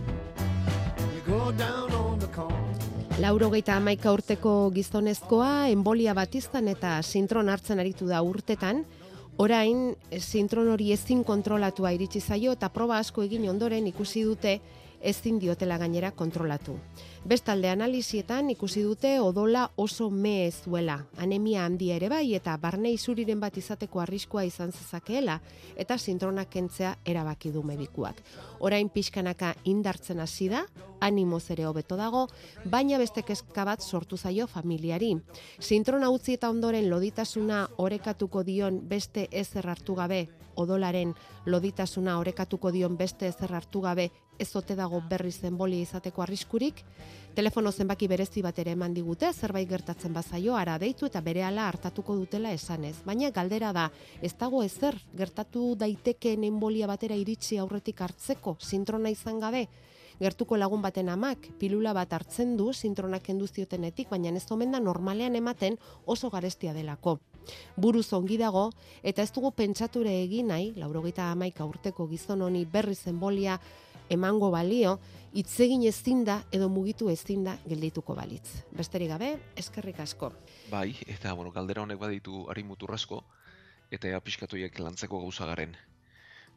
You 1.14 1.22
go 1.28 1.52
down 1.52 1.92
on 1.92 2.20
the 2.20 2.28
corner. 2.28 3.20
Lauro 3.20 3.50
geita 3.52 3.76
amaika 3.76 4.14
urteko 4.16 4.72
gizonezkoa, 4.76 5.68
embolia 5.72 6.14
bat 6.16 6.36
izan 6.36 6.70
eta 6.72 7.02
sintron 7.04 7.52
hartzen 7.52 7.80
aritu 7.84 8.08
da 8.08 8.22
urtetan, 8.24 8.86
orain 9.38 9.96
sintron 10.20 10.72
hori 10.72 10.94
ezin 10.96 11.24
kontrolatua 11.28 11.92
iritsi 11.92 12.22
zaio 12.24 12.56
eta 12.56 12.70
proba 12.72 12.98
asko 13.04 13.24
egin 13.28 13.50
ondoren 13.52 13.88
ikusi 13.92 14.24
dute 14.24 14.60
ezin 15.06 15.38
diotela 15.40 15.78
gainera 15.78 16.12
kontrolatu. 16.12 16.76
Bestalde 17.26 17.70
analizietan 17.70 18.50
ikusi 18.54 18.84
dute 18.86 19.16
odola 19.22 19.70
oso 19.82 20.10
me 20.10 20.48
ez 20.48 20.62
duela, 20.66 20.98
anemia 21.18 21.66
handia 21.66 21.96
ere 21.96 22.10
bai 22.10 22.36
eta 22.38 22.58
barne 22.62 22.92
izuriren 22.94 23.40
bat 23.40 23.58
izateko 23.58 24.02
arriskua 24.02 24.44
izan 24.46 24.74
zezakeela 24.74 25.40
eta 25.78 25.98
sintronak 25.98 26.50
kentzea 26.54 26.96
erabaki 27.06 27.52
du 27.54 27.64
medikuak. 27.64 28.22
Orain 28.60 28.90
pixkanaka 28.90 29.56
indartzen 29.64 30.20
hasi 30.20 30.50
da, 30.50 30.66
animoz 31.06 31.44
ere 31.54 31.68
hobeto 31.70 31.98
dago, 32.00 32.26
baina 32.66 32.98
beste 33.02 33.24
kezka 33.24 33.66
bat 33.68 33.82
sortu 33.82 34.18
zaio 34.18 34.48
familiari. 34.48 35.14
Sintrona 35.60 36.10
utzi 36.10 36.36
eta 36.40 36.50
ondoren 36.50 36.90
loditasuna 36.90 37.66
orekatuko 37.78 38.44
dion 38.44 38.82
beste 38.90 39.28
ezer 39.32 39.70
hartu 39.70 39.96
gabe, 39.96 40.26
odolaren 40.56 41.14
loditasuna 41.46 42.20
orekatuko 42.20 42.72
dion 42.72 42.98
beste 42.98 43.28
ezer 43.28 43.54
hartu 43.54 43.82
gabe 43.82 44.10
ez 44.40 44.56
ote 44.56 44.76
dago 44.76 45.02
berriz 45.10 45.38
zenbolia 45.42 45.84
izateko 45.86 46.24
arriskurik, 46.24 46.82
telefono 47.36 47.72
zenbaki 47.72 48.08
berezi 48.08 48.42
bat 48.44 48.60
ere 48.60 48.74
eman 48.76 48.94
digute, 48.94 49.32
zerbait 49.34 49.68
gertatzen 49.70 50.14
bazaio, 50.14 50.56
ara 50.56 50.78
deitu 50.82 51.08
eta 51.10 51.22
berehala 51.22 51.68
hartatuko 51.70 52.16
dutela 52.20 52.52
esanez. 52.56 52.96
Baina 53.06 53.32
galdera 53.32 53.72
da, 53.76 53.90
ez 54.22 54.34
dago 54.40 54.64
ezer 54.64 54.98
gertatu 55.16 55.74
daitekeen 55.80 56.44
enbolia 56.50 56.88
batera 56.88 57.16
iritsi 57.16 57.60
aurretik 57.60 58.02
hartzeko, 58.02 58.58
sintrona 58.60 59.12
izan 59.14 59.40
gabe, 59.40 59.68
gertuko 60.20 60.58
lagun 60.58 60.82
baten 60.82 61.10
amak 61.10 61.50
pilula 61.60 61.94
bat 61.94 62.14
hartzen 62.14 62.56
du 62.58 62.72
sintronak 62.74 63.24
kendu 63.24 63.48
ziotenetik, 63.48 64.10
baina 64.10 64.30
ez 64.30 64.52
omen 64.52 64.72
da 64.72 64.80
normalean 64.80 65.36
ematen 65.36 65.78
oso 66.06 66.30
garestia 66.30 66.74
delako. 66.74 67.20
Buruz 67.78 68.12
ongi 68.14 68.38
dago, 68.38 68.72
eta 69.04 69.22
ez 69.22 69.32
dugu 69.32 69.52
pentsature 69.52 70.12
egin 70.24 70.48
nahi, 70.48 70.74
laurogeita 70.76 71.32
amaika 71.32 71.66
urteko 71.66 72.08
gizon 72.08 72.42
honi 72.42 72.66
berri 72.66 72.96
zenbolia 72.96 73.60
emango 74.10 74.52
balio, 74.52 75.00
itzegin 75.34 75.84
ezin 75.88 76.24
da 76.26 76.40
edo 76.52 76.70
mugitu 76.70 77.10
ezin 77.10 77.44
da 77.44 77.58
geldituko 77.68 78.16
balitz. 78.16 78.64
Besterik 78.72 79.10
gabe, 79.10 79.32
eskerrik 79.58 80.00
asko. 80.00 80.32
Bai, 80.72 80.96
eta 81.08 81.34
bueno, 81.34 81.52
galdera 81.52 81.84
honek 81.84 82.00
baditu 82.00 82.46
ari 82.50 82.64
muturrasko, 82.64 83.24
eta 83.92 84.08
ea 84.08 84.22
pixkatuiek 84.22 84.80
lantzeko 84.80 85.20
gauza 85.20 85.46
garen. 85.50 85.76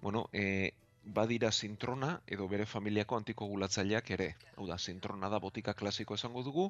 Bueno, 0.02 0.28
e, 0.32 0.72
badira 1.14 1.50
sintrona 1.52 2.10
edo 2.26 2.46
bere 2.52 2.66
familiako 2.66 3.16
antikoagulatzaileak 3.16 4.10
ere. 4.16 4.26
Hau 4.56 4.66
da, 4.68 4.76
sintrona 4.78 5.30
da 5.32 5.38
botika 5.40 5.72
klasiko 5.74 6.18
esango 6.18 6.42
dugu, 6.44 6.66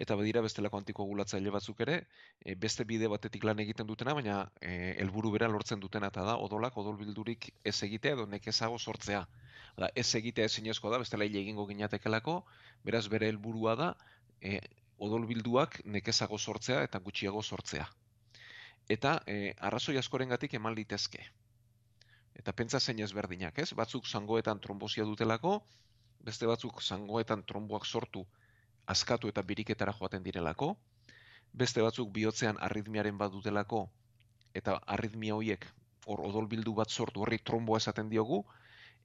eta 0.00 0.16
badira 0.16 0.42
bestelako 0.46 0.80
antikoagulatzaile 0.80 1.52
batzuk 1.52 1.82
ere, 1.84 1.98
e, 2.40 2.54
beste 2.64 2.86
bide 2.88 3.10
batetik 3.12 3.44
lan 3.44 3.60
egiten 3.66 3.86
dutena, 3.90 4.14
baina 4.16 4.38
e, 4.60 4.94
helburu 5.04 5.34
bera 5.36 5.50
lortzen 5.52 5.84
dutena 5.84 6.08
eta 6.12 6.24
da, 6.30 6.38
odolak 6.46 6.78
odolbildurik 6.80 7.50
ez 7.64 7.76
egitea 7.88 8.16
edo 8.18 8.26
nekezago 8.36 8.78
sortzea. 8.78 9.26
Da, 9.76 9.90
ez 9.94 10.08
egitea 10.14 10.48
ezinezkoa 10.48 10.94
da, 10.94 11.02
bestela 11.04 11.28
hile 11.28 11.42
egingo 11.44 11.68
ginatekelako, 11.68 12.40
beraz 12.88 13.06
bere 13.12 13.28
helburua 13.28 13.76
da, 13.80 13.92
e, 14.40 14.58
odolbilduak 15.04 15.82
nekezago 15.84 16.38
sortzea 16.38 16.82
eta 16.88 17.04
gutxiago 17.04 17.42
sortzea. 17.42 17.88
Eta 18.88 19.18
e, 19.26 19.54
arrazoi 19.60 19.98
askorengatik 20.00 20.54
eman 20.56 20.76
litezke 20.76 21.24
eta 22.34 22.52
pentsa 22.52 22.80
zein 22.80 23.00
ezberdinak, 23.00 23.58
ez? 23.58 23.72
Batzuk 23.72 24.06
zangoetan 24.06 24.60
trombosia 24.60 25.04
dutelako, 25.04 25.60
beste 26.24 26.46
batzuk 26.46 26.82
zangoetan 26.82 27.44
tromboak 27.46 27.86
sortu 27.86 28.24
askatu 28.86 29.28
eta 29.28 29.42
biriketara 29.42 29.92
joaten 29.92 30.22
direlako, 30.24 30.74
beste 31.52 31.82
batzuk 31.82 32.10
bihotzean 32.12 32.58
arritmiaren 32.68 33.18
bat 33.18 33.32
dutelako, 33.32 33.86
eta 34.54 34.76
arritmia 34.96 35.36
horiek 35.36 35.66
hor 36.06 36.20
odolbildu 36.28 36.74
bat 36.80 36.90
sortu 36.90 37.24
horri 37.24 37.38
tromboa 37.38 37.80
esaten 37.82 38.10
diogu, 38.10 38.42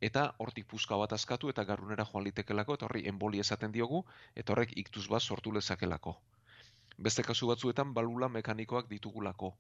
eta 0.02 0.26
hortik 0.40 0.68
puzka 0.68 0.98
bat 0.98 1.14
askatu 1.14 1.50
eta 1.54 1.64
garunera 1.70 2.06
joan 2.12 2.26
litekelako, 2.28 2.76
eta 2.76 2.88
horri 2.88 3.06
emboli 3.12 3.40
esaten 3.46 3.72
diogu, 3.72 4.04
eta 4.36 4.54
horrek 4.54 4.76
iktuz 4.84 5.08
bat 5.08 5.22
sortu 5.22 5.54
lezakelako. 5.56 6.16
Beste 6.98 7.24
kasu 7.24 7.48
batzuetan 7.48 7.94
balula 7.94 8.28
mekanikoak 8.28 8.90
ditugulako, 8.90 9.54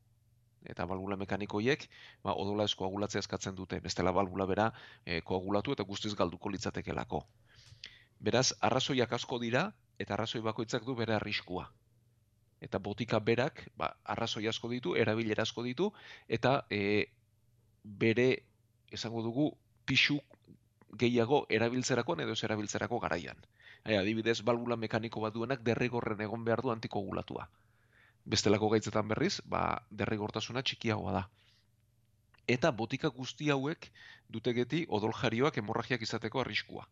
eta 0.65 0.85
balbula 0.85 1.15
mekanikoiek 1.19 1.85
ba, 2.23 2.33
odola 2.33 2.65
ez 2.67 2.75
koagulatzea 2.75 3.23
eskatzen 3.23 3.55
dute, 3.55 3.79
bestela 3.83 4.11
balbula 4.15 4.45
bera 4.49 4.71
e, 5.05 5.21
koagulatu 5.21 5.75
eta 5.75 5.83
guztiz 5.83 6.15
galduko 6.15 6.49
litzatekelako. 6.49 7.23
Beraz, 8.19 8.51
arrazoiak 8.59 9.13
asko 9.15 9.39
dira, 9.39 9.69
eta 9.99 10.15
arrazoi 10.15 10.41
bakoitzak 10.43 10.83
du 10.85 10.95
bere 10.95 11.15
arriskua. 11.15 11.69
Eta 12.59 12.79
botika 12.83 13.19
berak, 13.23 13.63
ba, 13.79 13.93
arrazoi 14.03 14.47
asko 14.51 14.69
ditu, 14.69 14.95
erabilera 14.99 15.45
asko 15.47 15.63
ditu, 15.63 15.91
eta 16.27 16.65
e, 16.69 17.07
bere, 17.83 18.27
esango 18.91 19.23
dugu, 19.23 19.53
pixu 19.85 20.19
gehiago 20.99 21.45
erabiltzerako 21.49 22.17
edo 22.19 22.35
ez 22.35 22.43
erabiltzerako 22.43 22.99
garaian. 22.99 23.39
E, 23.85 23.95
adibidez, 23.95 24.41
balbula 24.43 24.75
mekaniko 24.75 25.23
bat 25.23 25.33
duenak 25.33 25.63
derrigorren 25.63 26.19
egon 26.27 26.43
behar 26.43 26.61
du 26.65 26.71
antikogulatua 26.75 27.47
bestelako 28.29 28.69
gaitzetan 28.75 29.07
berriz, 29.09 29.39
ba, 29.45 29.63
derrigortasuna 29.89 30.61
txikiagoa 30.61 31.15
da. 31.17 31.23
Eta 32.49 32.71
botika 32.71 33.09
guzti 33.13 33.49
hauek 33.53 33.89
dute 34.35 34.53
geti 34.57 34.83
odol 34.97 35.13
jarioak 35.17 35.57
hemorragiak 35.61 36.05
izateko 36.05 36.41
arriskua. 36.43 36.85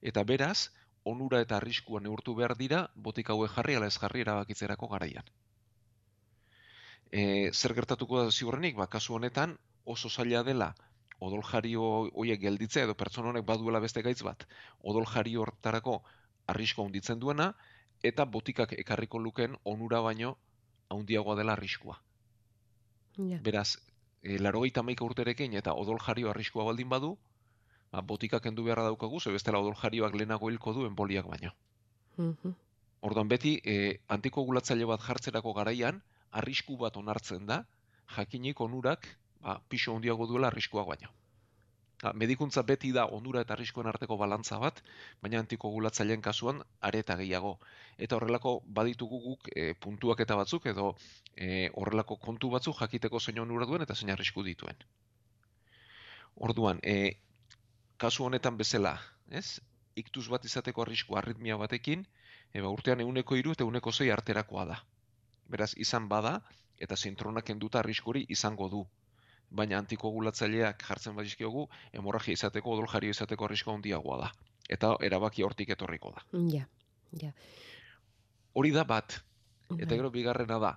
Eta 0.00 0.24
beraz, 0.28 0.68
onura 1.04 1.40
eta 1.44 1.56
arriskua 1.60 2.00
neurtu 2.04 2.34
behar 2.40 2.56
dira 2.56 2.82
botika 3.08 3.36
hauek 3.36 3.52
jarri 3.56 3.76
ala 3.76 3.88
ez 3.92 3.96
jarri 4.00 4.24
erabakitzerako 4.24 4.88
garaian. 4.92 5.30
E, 7.12 7.22
zer 7.52 7.76
gertatuko 7.76 8.24
da 8.24 8.30
ziurrenik, 8.30 8.76
ba, 8.76 8.88
kasu 8.96 9.14
honetan 9.14 9.56
oso 9.84 10.10
zaila 10.10 10.42
dela 10.42 10.72
odol 11.20 11.42
jario 11.48 11.84
horiek 12.12 12.40
gelditzea 12.40 12.84
edo 12.84 12.94
pertsona 12.94 13.30
honek 13.30 13.44
baduela 13.48 13.80
beste 13.80 14.02
gaitz 14.02 14.22
bat, 14.26 14.44
odol 14.82 15.06
jario 15.12 15.44
hortarako 15.46 16.00
arriskoa 16.52 16.84
hunditzen 16.84 17.20
duena, 17.22 17.52
eta 18.02 18.26
botikak 18.26 18.74
ekarriko 18.82 19.18
luken 19.18 19.56
onura 19.64 20.02
baino 20.04 20.36
handiagoa 20.90 21.36
dela 21.36 21.52
arriskua. 21.52 22.00
Ja. 23.16 23.38
Beraz, 23.42 23.78
e, 24.22 24.38
laro 24.38 24.60
urterekin 24.60 25.54
eta 25.54 25.74
odol 25.74 25.98
jario 25.98 26.30
arriskua 26.30 26.64
baldin 26.64 26.88
badu, 26.88 27.16
ba, 27.92 28.02
botikak 28.02 28.42
kendu 28.42 28.64
beharra 28.64 28.84
daukagu, 28.84 29.20
ze 29.20 29.32
bestela 29.32 29.58
odol 29.58 29.74
jarioak 29.74 30.14
lehenago 30.14 30.50
hilko 30.50 30.72
du 30.72 30.86
enboliak 30.86 31.26
baino. 31.26 31.52
Mhm. 32.16 32.54
Orduan 33.00 33.28
beti, 33.28 33.60
e, 33.64 34.00
antikogulatzaile 34.08 34.86
bat 34.86 35.00
jartzerako 35.00 35.52
garaian, 35.52 36.02
arrisku 36.30 36.76
bat 36.76 36.96
onartzen 36.96 37.46
da, 37.46 37.64
jakinik 38.16 38.60
onurak 38.60 39.06
ba, 39.40 39.60
pixo 39.68 39.94
handiago 39.94 40.26
duela 40.26 40.48
arriskuak 40.48 40.86
baino. 40.86 41.10
Medikuntza 42.12 42.60
beti 42.68 42.90
da 42.92 43.06
onura 43.16 43.40
eta 43.40 43.54
arriskoen 43.54 43.86
arteko 43.88 44.16
balantza 44.20 44.58
bat, 44.60 44.82
baina 45.22 45.38
antikoagulatzaileen 45.42 46.20
kasuan 46.26 46.58
areta 46.88 47.16
gehiago. 47.16 47.52
Eta 47.96 48.18
horrelako 48.18 48.52
baditugu 48.78 49.20
guk 49.28 49.48
e, 49.54 49.72
puntuak 49.84 50.20
eta 50.20 50.36
batzuk 50.36 50.66
edo 50.72 50.90
e, 51.34 51.70
horrelako 51.72 52.18
kontu 52.26 52.50
batzuk 52.52 52.76
jakiteko 52.80 53.20
zein 53.20 53.40
onura 53.40 53.68
duen 53.70 53.86
eta 53.86 53.94
zein 53.94 54.12
arrisku 54.12 54.44
dituen. 54.44 54.84
Orduan, 56.48 56.84
e, 56.84 57.16
kasu 57.96 58.28
honetan 58.28 58.60
bezala, 58.60 58.98
ez? 59.30 59.60
Iktuz 59.96 60.26
bat 60.28 60.44
izateko 60.44 60.84
arrisku 60.84 61.16
arritmia 61.16 61.56
batekin, 61.56 62.04
eba 62.52 62.68
urtean 62.76 63.00
euneko 63.00 63.40
iru 63.40 63.56
eta 63.56 63.64
euneko 63.64 63.92
zei 63.92 64.10
arterakoa 64.12 64.66
da. 64.74 64.82
Beraz, 65.48 65.72
izan 65.86 66.12
bada, 66.12 66.42
eta 66.76 66.96
zintronak 66.96 67.48
enduta 67.56 67.80
arriskuri 67.80 68.26
izango 68.28 68.68
du 68.68 68.84
baina 69.50 69.78
antikoagulatzaileak 69.78 70.82
jartzen 70.88 71.14
badizkiogu, 71.16 71.66
hemorragia 71.92 72.34
izateko, 72.38 72.74
odoljario 72.76 73.14
izateko 73.14 73.46
arrisko 73.46 73.74
handiagoa 73.74 74.18
da. 74.24 74.32
Eta 74.68 74.96
erabaki 75.08 75.44
hortik 75.46 75.70
etorriko 75.76 76.12
da. 76.16 76.24
Ja, 76.52 76.66
ja. 77.22 77.32
Hori 78.54 78.72
da 78.74 78.84
bat, 78.84 79.20
eta 79.78 79.94
gero 79.94 80.10
bigarrena 80.10 80.58
da, 80.58 80.72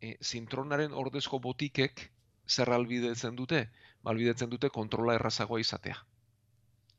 e, 0.00 0.16
zintronaren 0.22 0.92
ordezko 0.92 1.40
botikek 1.42 2.10
zer 2.48 2.70
albidetzen 2.70 3.36
dute? 3.38 3.66
Ba, 4.02 4.10
Albidetzen 4.10 4.50
dute 4.50 4.68
kontrola 4.74 5.14
errazagoa 5.14 5.60
izatea. 5.62 5.96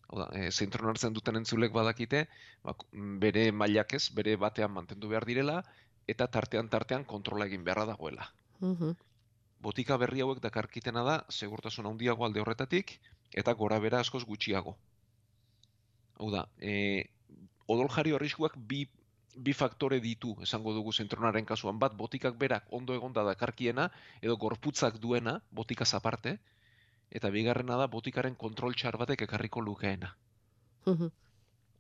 Hau 0.08 0.20
da, 0.20 0.28
e, 0.40 0.52
zintron 0.52 0.90
hartzen 0.92 1.14
duten 1.16 1.40
entzulek 1.40 1.74
badakite, 1.76 2.28
ba, 2.64 2.76
bere 3.24 3.50
mailak 3.52 3.96
ez, 4.00 4.06
bere 4.16 4.36
batean 4.40 4.72
mantendu 4.72 5.10
behar 5.12 5.26
direla, 5.28 5.62
eta 6.08 6.28
tartean 6.28 6.70
tartean 6.70 7.06
kontrola 7.06 7.48
egin 7.50 7.64
beharra 7.64 7.86
dagoela 7.86 8.32
Mhm. 8.60 8.96
Botika 9.64 9.98
berri 9.98 10.24
hauek 10.24 10.42
dakarkitena 10.44 11.04
da 11.08 11.16
segurtasun 11.30 11.88
handiago 11.90 12.26
alde 12.26 12.42
horretatik 12.44 12.98
eta 13.44 13.54
gora 13.60 13.80
bera 13.80 14.02
askoz 14.04 14.24
gutxiago. 14.30 14.76
Hau 16.20 16.30
da, 16.34 16.44
e, 16.60 16.74
odol 17.68 17.90
jari 17.96 18.14
arriskuak 18.18 18.58
bi, 18.72 18.84
bi 19.36 19.54
faktore 19.58 20.00
ditu, 20.04 20.36
esango 20.46 20.74
dugu 20.76 20.94
zentronaren 20.94 21.46
kasuan, 21.46 21.80
bat 21.82 21.96
botikak 21.98 22.38
berak 22.38 22.68
ondo 22.70 22.94
egonda 22.94 23.24
dakarkiena, 23.26 23.90
edo 24.22 24.38
gorputzak 24.38 25.00
duena, 25.02 25.40
botikaz 25.52 25.94
aparte, 25.98 26.38
eta 27.10 27.32
bigarrena 27.34 27.78
da 27.80 27.88
botikaren 27.88 28.36
kontrol 28.36 28.78
txar 28.78 28.98
batek 29.02 29.26
ekarriko 29.28 29.62
lukeena. 29.62 30.14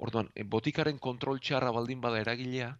Orduan, 0.03 0.31
e, 0.33 0.43
botikaren 0.43 0.97
kontrol 0.97 1.39
txarra 1.39 1.71
baldin 1.75 2.01
bada 2.01 2.21
eragilea, 2.23 2.73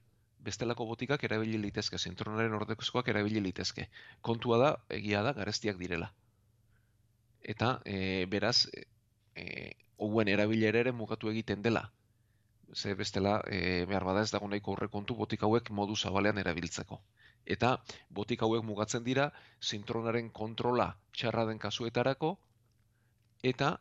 bestelako 0.44 0.86
botikak 0.90 1.24
erabili 1.24 1.60
litezke, 1.62 1.98
zentronaren 1.98 2.54
ordekozkoak 2.60 3.10
erabili 3.14 3.42
litezke. 3.44 3.88
Kontua 4.22 4.60
da, 4.62 4.70
egia 4.98 5.24
da, 5.24 5.34
garestiak 5.38 5.80
direla. 5.80 6.12
Eta, 7.54 7.80
e, 7.86 8.26
beraz, 8.32 8.68
e, 9.36 9.74
houen 9.98 10.32
erabilera 10.32 10.84
ere 10.84 10.92
mugatu 10.92 11.32
egiten 11.32 11.62
dela. 11.62 11.84
Ze 12.74 12.96
bestela, 13.00 13.42
e, 13.48 13.86
behar 13.90 14.06
bada 14.08 14.24
ez 14.24 14.32
dago 14.32 14.48
nahiko 14.48 14.74
aurrekontu 14.74 15.16
botika 15.16 15.46
hauek 15.48 15.70
modu 15.72 15.96
zabalean 15.96 16.40
erabiltzeko. 16.44 17.00
Eta 17.46 17.76
botika 18.10 18.48
hauek 18.48 18.64
mugatzen 18.64 19.04
dira 19.04 19.30
zintronaren 19.62 20.30
kontrola 20.30 20.94
txarra 21.12 21.46
den 21.50 21.60
kasuetarako 21.60 22.38
eta 23.44 23.78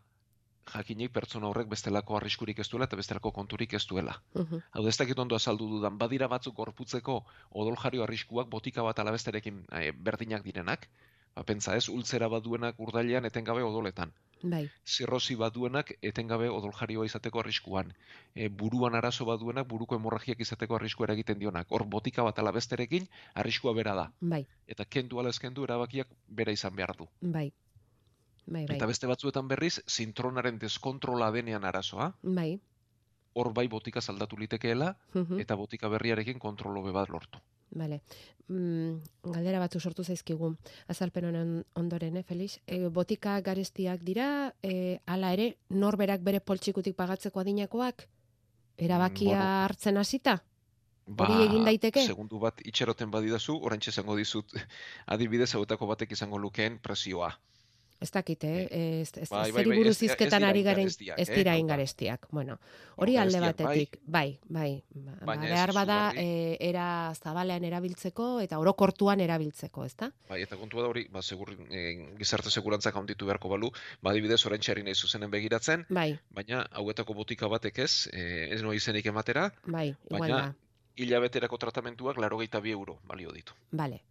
jakinik 0.74 1.12
pertsona 1.12 1.48
horrek 1.48 1.68
bestelako 1.68 2.16
arriskurik 2.16 2.58
ez 2.58 2.68
duela 2.70 2.84
eta 2.84 2.96
bestelako 2.96 3.32
konturik 3.32 3.72
ez 3.74 3.86
duela. 3.86 4.20
Mhm. 4.34 4.62
Hau 4.72 4.86
ez 4.86 4.96
dakit 4.96 5.18
ondo 5.18 5.34
azaldu 5.36 5.68
dudan, 5.68 5.98
badira 5.98 6.28
batzuk 6.28 6.54
gorputzeko 6.54 7.24
odoljario 7.50 8.02
arriskuak 8.04 8.48
botika 8.48 8.82
bat 8.82 8.98
alabesterekin 8.98 9.64
e, 9.72 9.92
berdinak 9.92 10.42
direnak, 10.44 10.88
ba, 11.34 11.42
pentsa 11.42 11.76
ez, 11.76 11.88
ultzera 11.88 12.28
bat 12.28 12.42
duenak 12.42 12.78
urdailean 12.78 13.24
etengabe 13.24 13.62
odoletan. 13.62 14.12
Bai, 14.42 14.68
Zirrosi 14.84 15.36
bat 15.38 15.54
duenak 15.54 15.92
etengabe 16.02 16.48
odoljarioa 16.50 17.06
izateko 17.06 17.40
arriskuan. 17.40 17.92
E, 18.34 18.48
buruan 18.48 18.94
arazo 18.94 19.24
bat 19.24 19.38
duenak 19.40 19.66
buruko 19.68 19.94
hemorragiak 19.94 20.40
izateko 20.40 20.74
arriskua 20.76 21.06
eragiten 21.06 21.38
dionak. 21.38 21.66
Hor 21.70 21.84
botika 21.84 22.24
bat 22.26 22.38
alabesterekin 22.38 23.06
arriskua 23.34 23.72
bera 23.72 23.94
da. 23.94 24.10
bai, 24.20 24.46
Eta 24.66 24.84
kendu 24.84 25.20
ala 25.20 25.28
ez 25.28 25.38
kendu 25.38 25.64
erabakiak 25.64 26.08
bera 26.28 26.52
izan 26.52 26.74
behar 26.74 26.96
du. 26.96 27.08
bai. 27.20 27.52
Bai, 28.46 28.66
bai. 28.66 28.76
Eta 28.76 28.86
beste 28.90 29.06
batzuetan 29.06 29.48
berriz, 29.48 29.80
zintronaren 29.88 30.58
deskontrola 30.58 31.30
denean 31.30 31.64
arazoa, 31.64 32.12
Bai. 32.22 32.60
hor 33.34 33.52
bai 33.54 33.68
botika 33.68 34.00
saldatu 34.00 34.36
litekeela, 34.36 34.96
mhm. 35.14 35.40
eta 35.40 35.56
botika 35.56 35.88
berriarekin 35.88 36.38
kontrolo 36.38 36.82
be 36.82 36.92
bat 36.92 37.08
lortu. 37.08 37.38
Vale. 37.72 38.02
Mm, 38.48 39.00
galdera 39.32 39.60
batzu 39.62 39.80
sortu 39.80 40.04
zaizkigu. 40.04 40.50
Azalpen 40.92 41.24
honen 41.24 41.52
ondoren, 41.78 42.16
eh, 42.16 42.22
Felix? 42.22 42.58
E, 42.66 42.88
botika 42.88 43.40
garestiak 43.40 44.02
dira, 44.04 44.54
e, 44.62 44.98
hala 45.06 45.32
ere, 45.32 45.56
norberak 45.70 46.20
bere 46.20 46.40
poltsikutik 46.40 46.96
pagatzeko 46.96 47.40
adinakoak? 47.40 48.08
Erabakia 48.76 49.38
bueno. 49.38 49.46
hartzen 49.64 49.96
hasita? 49.96 50.42
Hori 51.06 51.38
egin 51.46 51.64
daiteke? 51.64 52.00
Ba, 52.00 52.06
Segundu 52.06 52.38
bat 52.42 52.60
itxeroten 52.64 53.10
badidazu, 53.10 53.56
oraintxe 53.56 53.90
esango 53.90 54.16
dizut, 54.16 54.52
adibidez 55.14 55.54
hauetako 55.54 55.88
batek 55.94 56.12
izango 56.12 56.38
lukeen 56.38 56.78
presioa. 56.78 57.32
Ez 58.02 58.10
dakit, 58.10 58.44
eh? 58.44 58.66
Ez, 59.02 59.10
ez, 59.14 59.28
Bai, 59.30 59.50
bai, 59.52 59.52
zeri 59.52 59.70
bai, 59.70 59.76
buruz 59.78 59.96
ez 60.02 60.14
ez 60.18 60.32
ari 60.34 60.62
garen, 60.66 60.88
ez 60.88 61.28
eh, 61.28 61.34
dira 61.36 61.54
ingarestiak. 61.56 62.26
Bueno, 62.30 62.58
hori 62.96 63.16
alde 63.16 63.38
garestiak, 63.38 63.68
bai. 63.68 63.78
batetik, 63.78 64.00
bai, 64.04 64.38
bai. 64.48 64.82
Ba, 64.94 65.14
Baina 65.30 65.46
ez 65.46 65.52
behar 65.52 65.72
bada, 65.76 65.98
e, 66.18 66.56
era 66.60 66.86
zabalean 67.14 67.64
erabiltzeko 67.64 68.28
eta 68.42 68.58
orokortuan 68.58 69.22
erabiltzeko, 69.22 69.86
ezta? 69.86 70.10
Bai, 70.28 70.42
eta 70.42 70.58
kontua 70.58 70.82
da 70.82 70.90
hori, 70.90 71.06
ba, 71.12 71.22
segur, 71.22 71.54
eh, 71.70 71.94
gizarte 72.18 72.50
segurantzak 72.50 72.96
handitu 72.96 73.30
beharko 73.30 73.52
balu, 73.54 73.70
ba, 74.02 74.10
adibidez 74.10 74.40
oraintxe 74.46 74.74
ari 74.74 74.82
nahi 74.82 74.98
zuzenen 74.98 75.30
begiratzen, 75.30 75.86
Bai, 75.88 76.10
baina 76.34 76.66
hauetako 76.72 77.14
botika 77.14 77.48
batek 77.48 77.78
ez, 77.86 78.08
eh, 78.12 78.48
ez 78.52 78.62
noa 78.62 78.74
izenik 78.74 79.06
ematera, 79.06 79.52
bai, 79.66 79.92
igual 80.10 80.26
Baina, 80.26 80.40
da. 80.40 80.54
hilabeterako 80.96 81.58
tratamentuak 81.58 82.18
bi 82.62 82.70
euro 82.70 82.98
balio 83.06 83.32
ditu. 83.32 83.52
Vale. 83.70 84.02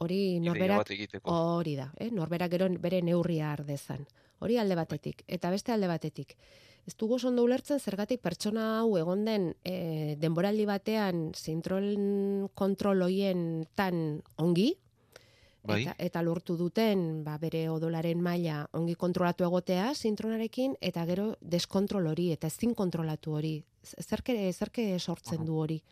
Hori 0.00 0.40
norberak 0.40 0.88
hori 1.28 1.76
da, 1.76 1.90
eh? 2.00 2.08
norberak 2.10 2.50
gero 2.54 2.68
bere 2.80 3.02
neurria 3.04 3.50
har 3.52 3.64
dezan. 3.68 4.06
Hori 4.40 4.56
alde 4.56 4.76
batetik 4.78 5.24
eta 5.28 5.50
beste 5.52 5.72
alde 5.72 5.90
batetik. 5.90 6.36
Ez 6.88 6.94
dugu 6.96 7.18
ondo 7.28 7.44
ulertzen 7.44 7.78
zergatik 7.78 8.22
pertsona 8.24 8.80
hau 8.80 8.96
egon 8.96 9.26
den 9.26 9.50
e, 9.62 10.16
denboraldi 10.18 10.64
batean 10.66 11.32
zintrol 11.36 11.90
kontrol 12.54 13.02
hoien 13.04 13.66
tan 13.76 14.22
ongi 14.40 14.72
Bai. 15.62 15.82
eta, 15.82 15.94
eta 15.98 16.22
lortu 16.24 16.56
duten 16.56 17.22
ba, 17.24 17.36
bere 17.36 17.66
odolaren 17.68 18.22
maila 18.24 18.62
ongi 18.72 18.94
kontrolatu 18.96 19.44
egotea 19.44 19.92
zintronarekin 19.94 20.78
eta 20.80 21.04
gero 21.04 21.34
deskontrol 21.40 22.08
hori 22.08 22.30
eta 22.32 22.48
ezin 22.48 22.72
kontrolatu 22.74 23.36
hori. 23.36 23.58
Zerke, 23.84 24.34
zerke 24.52 24.98
sortzen 24.98 25.44
Bueno, 25.44 25.52
du 25.52 25.60
hori? 25.60 25.82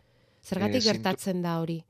Zergatik 0.43 0.81
eh, 0.81 0.81
zintro- 0.81 0.93
gertatzen 0.97 1.43
da 1.43 1.59
hori? 1.61 1.83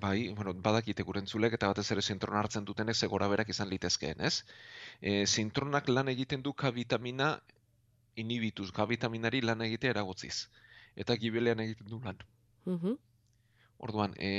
Bai, 0.00 0.28
bueno, 0.34 0.52
badakite 0.66 1.02
gurentzulek 1.02 1.54
eta 1.56 1.68
batez 1.70 1.86
ere 1.94 2.02
zintrona 2.02 2.42
hartzen 2.44 2.66
dutenek 2.68 2.96
ze 2.96 3.06
gora 3.14 3.28
berak 3.32 3.48
izan 3.54 3.70
litezkeen, 3.72 4.20
ez? 4.28 4.44
E, 5.00 5.24
zintronak 5.26 5.88
lan 5.88 6.10
egiten 6.12 6.42
du 6.46 6.52
K-vitamina 6.62 7.30
inhibituz, 8.22 8.68
K-vitaminari 8.76 9.40
lan 9.42 9.64
egitea 9.66 9.94
eragotziz. 9.96 10.36
Eta 11.04 11.16
gibelean 11.24 11.62
egiten 11.64 11.90
du 11.90 12.00
lan. 12.04 12.22
Mhm. 12.66 12.94
Orduan, 13.88 14.14
e, 14.18 14.30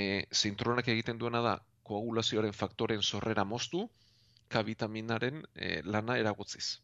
zintronak 0.43 0.87
egiten 0.95 1.19
duena 1.19 1.41
da 1.41 1.55
koagulazioaren 1.89 2.53
faktoren 2.53 3.03
sorrera 3.03 3.43
moztu, 3.43 3.89
K-vitaminaren 4.47 5.43
e, 5.55 5.81
lana 5.83 6.17
eragotziz. 6.23 6.79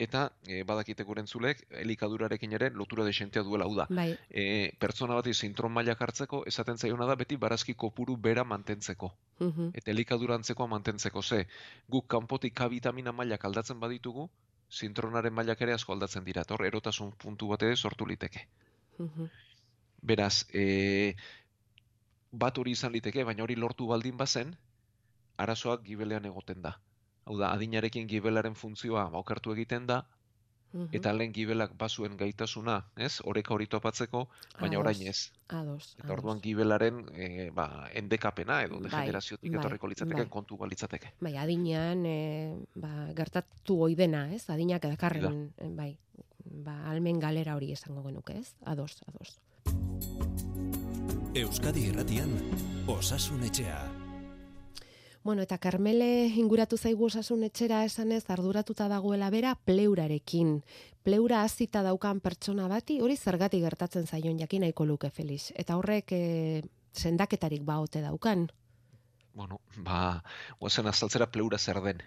Eta 0.00 0.20
e, 0.48 0.62
badakite 0.68 1.04
gurentzulek 1.04 1.58
elikadurarekin 1.82 2.54
ere 2.56 2.70
lotura 2.80 3.04
desentea 3.04 3.42
duela 3.44 3.66
hau 3.68 3.74
da. 3.76 3.84
Bai, 3.98 4.14
E, 4.30 4.44
pertsona 4.80 5.18
bati 5.18 5.34
zintron 5.34 5.72
mailak 5.76 6.00
hartzeko, 6.06 6.40
esaten 6.52 6.78
zaiona 6.78 7.08
da 7.10 7.16
beti 7.22 7.36
barazki 7.36 7.74
kopuru 7.74 8.16
bera 8.28 8.44
mantentzeko. 8.44 9.10
mhm. 9.40 9.68
Eta 9.74 9.90
elikadura 9.90 10.38
antzekoa 10.40 10.66
mantentzeko 10.72 11.22
ze. 11.22 11.46
Guk 11.88 12.08
kanpotik 12.16 12.54
K-vitamina 12.54 13.12
mailak 13.12 13.44
aldatzen 13.44 13.80
baditugu, 13.80 14.30
zintronaren 14.80 15.34
mailak 15.34 15.60
ere 15.60 15.74
asko 15.76 15.92
aldatzen 15.92 16.24
dira. 16.24 16.44
Hor, 16.48 16.64
erotasun 16.64 17.12
puntu 17.18 17.48
bat 17.52 17.62
ere 17.62 17.76
sortu 17.76 18.06
liteke. 18.06 18.46
Mhm. 18.98 19.28
Beraz, 20.02 20.46
e, 20.54 21.14
bat 22.32 22.58
hori 22.58 22.72
izan 22.72 22.92
liteke, 22.92 23.24
baina 23.24 23.42
hori 23.42 23.56
lortu 23.56 23.86
baldin 23.86 24.16
bazen, 24.16 24.56
arazoak 25.36 25.84
gibelean 25.84 26.24
egoten 26.24 26.62
da. 26.62 26.78
Hau 27.26 27.36
da, 27.38 27.52
adinarekin 27.52 28.06
gibelaren 28.08 28.54
funtzioa 28.54 29.10
okertu 29.12 29.52
egiten 29.52 29.86
da, 29.86 30.04
Mhm. 30.72 30.88
eta 30.94 31.12
lehen 31.12 31.32
gibelak 31.34 31.72
bazuen 31.76 32.16
gaitasuna, 32.16 32.76
ez? 32.96 33.20
Oreka 33.24 33.54
hori 33.54 33.66
topatzeko, 33.66 34.28
baina 34.60 34.76
Ados, 34.76 34.84
orain 34.84 35.08
ez. 35.08 35.32
Ados, 35.48 35.96
Eta 35.98 36.12
orduan 36.12 36.40
gibelaren 36.40 37.00
e, 37.12 37.50
ba, 37.50 37.88
endekapena 37.92 38.62
edo 38.62 38.78
Bai, 38.78 38.84
degeneraziotik 38.88 39.50
bai, 39.50 39.58
etorriko 39.58 39.88
litzateke 39.88 40.22
bai. 40.22 40.28
kontu 40.30 40.56
balitzateke. 40.56 41.12
Bai, 41.20 41.36
adinean, 41.36 42.06
e, 42.06 42.56
ba, 42.76 43.08
gertatu 43.16 43.82
ohi 43.82 43.96
dena, 43.96 44.32
ez? 44.32 44.48
Adinak 44.48 44.82
dakarren, 44.82 45.52
eh, 45.58 45.68
bai, 45.74 45.98
ba, 46.44 46.84
almen 46.88 47.18
galera 47.18 47.56
hori 47.56 47.72
esango 47.72 48.04
genuke, 48.06 48.38
ez? 48.38 48.54
Ados, 48.64 49.02
ados. 49.08 49.40
Euskadi 51.34 51.88
Irratian 51.88 52.30
Osasun 52.86 53.42
Etxea. 53.42 53.99
Bueno, 55.22 55.42
eta 55.42 55.58
Karmele 55.60 56.32
inguratu 56.40 56.78
zaigu 56.80 57.04
osasun 57.10 57.42
etxera 57.44 57.82
esanez 57.84 58.22
arduratuta 58.32 58.86
dagoela 58.88 59.28
bera 59.28 59.50
pleurarekin. 59.68 60.62
Pleura 61.04 61.42
hasita 61.44 61.82
daukan 61.84 62.22
pertsona 62.24 62.68
bati 62.72 62.96
hori 63.04 63.18
zergatik 63.20 63.60
gertatzen 63.60 64.06
zaion 64.06 64.40
jakin 64.40 64.64
nahiko 64.64 64.86
luke 64.88 65.10
Felix. 65.10 65.50
Eta 65.60 65.76
horrek 65.76 66.16
e, 66.16 66.62
sendaketarik 66.96 67.68
baote 67.68 68.00
daukan. 68.00 68.48
Bueno, 69.34 69.60
ba, 69.76 70.24
guazen 70.58 70.88
azaltzera 70.88 71.28
pleura 71.30 71.58
zer 71.58 71.82
den. 71.84 72.00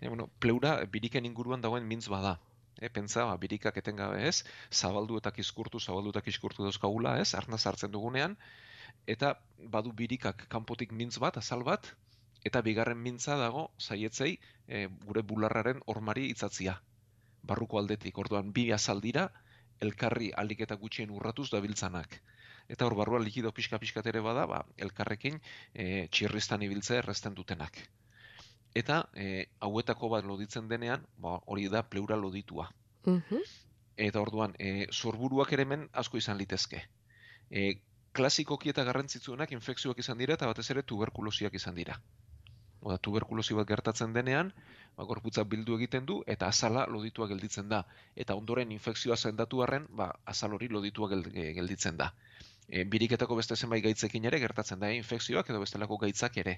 E, 0.00 0.08
bueno, 0.08 0.28
pleura 0.40 0.80
biriken 0.90 1.30
inguruan 1.30 1.62
dagoen 1.62 1.86
mintz 1.86 2.08
bada. 2.10 2.40
E, 2.80 2.90
pentsa, 2.90 3.22
ba, 3.30 3.38
birikak 3.38 3.78
etengabe 3.78 4.26
ez, 4.26 4.42
zabaldu 4.72 5.22
eta 5.22 5.30
kiskurtu, 5.30 5.78
zabaldu 5.78 6.10
eta 6.10 6.26
kiskurtu 6.26 6.66
dauzkagula 6.66 7.20
ez, 7.22 7.36
arnaz 7.38 7.62
hartzen 7.70 7.92
dugunean, 7.94 8.34
eta 9.06 9.36
badu 9.70 9.92
birikak 9.94 10.48
kanpotik 10.50 10.90
mintz 10.90 11.20
bat, 11.22 11.38
azal 11.38 11.62
bat, 11.62 11.92
eta 12.44 12.62
bigarren 12.62 12.98
mintza 12.98 13.36
dago 13.38 13.68
zaietzei 13.80 14.32
e, 14.66 14.86
gure 15.06 15.22
bularraren 15.22 15.82
hormari 15.86 16.28
itzatzia. 16.30 16.80
Barruko 17.42 17.78
aldetik, 17.78 18.18
orduan 18.18 18.52
bi 18.52 18.70
azal 18.72 19.00
dira, 19.02 19.28
elkarri 19.82 20.30
alik 20.42 20.62
eta 20.66 20.78
gutxien 20.78 21.10
urratuz 21.10 21.48
dabiltzanak. 21.50 22.20
Eta 22.70 22.86
hor 22.86 22.94
barruan 22.98 23.24
likido 23.26 23.50
pixka-pixkat 23.54 24.06
ere 24.12 24.22
bada, 24.24 24.46
ba, 24.46 24.62
elkarrekin 24.78 25.40
e, 25.74 26.06
txirristan 26.14 26.62
ibiltzea 26.62 27.02
erresten 27.02 27.34
dutenak. 27.34 27.78
Eta 28.74 29.02
e, 29.14 29.46
hauetako 29.60 30.08
bat 30.14 30.24
loditzen 30.24 30.68
denean, 30.70 31.04
ba, 31.18 31.38
hori 31.46 31.68
da 31.68 31.82
pleura 31.88 32.16
loditua. 32.16 32.70
Mhm. 33.04 33.42
Eta 34.02 34.22
orduan, 34.22 34.54
e, 34.58 34.86
sorburuak 34.90 35.52
ere 35.52 35.66
hemen 35.66 35.88
asko 35.92 36.18
izan 36.18 36.38
litezke. 36.38 36.86
E, 37.50 37.82
klasikoki 38.16 38.70
eta 38.72 38.84
garrantzitsuenak 38.88 39.52
infekzioak 39.52 39.98
izan 39.98 40.18
dira 40.22 40.38
eta 40.38 40.48
batez 40.48 40.70
ere 40.70 40.82
tuberkulosiak 40.82 41.54
izan 41.58 41.74
dira. 41.74 41.98
Oda, 42.82 42.98
tuberkulosi 42.98 43.54
bat 43.54 43.68
gertatzen 43.70 44.12
denean, 44.14 44.48
ba, 44.96 45.04
gorputza 45.06 45.44
bildu 45.46 45.76
egiten 45.78 46.06
du 46.06 46.16
eta 46.34 46.48
azala 46.50 46.84
loditua 46.90 47.28
gelditzen 47.30 47.68
da. 47.70 47.84
Eta 48.24 48.34
ondoren 48.34 48.72
infekzioa 48.74 49.16
sendatu 49.16 49.62
arren, 49.62 49.86
ba, 50.00 50.08
azal 50.32 50.56
hori 50.58 50.68
loditua 50.68 51.08
gel- 51.12 51.28
e, 51.32 51.52
gelditzen 51.58 51.96
da. 52.00 52.08
E, 52.68 52.84
biriketako 52.84 53.36
beste 53.38 53.56
zenbait 53.56 53.84
gaitzekin 53.84 54.24
ere 54.30 54.40
gertatzen 54.42 54.80
da, 54.82 54.90
e, 54.90 54.96
infekzioak 54.98 55.50
edo 55.50 55.60
bestelako 55.62 55.98
gaitzak 56.02 56.38
ere. 56.42 56.56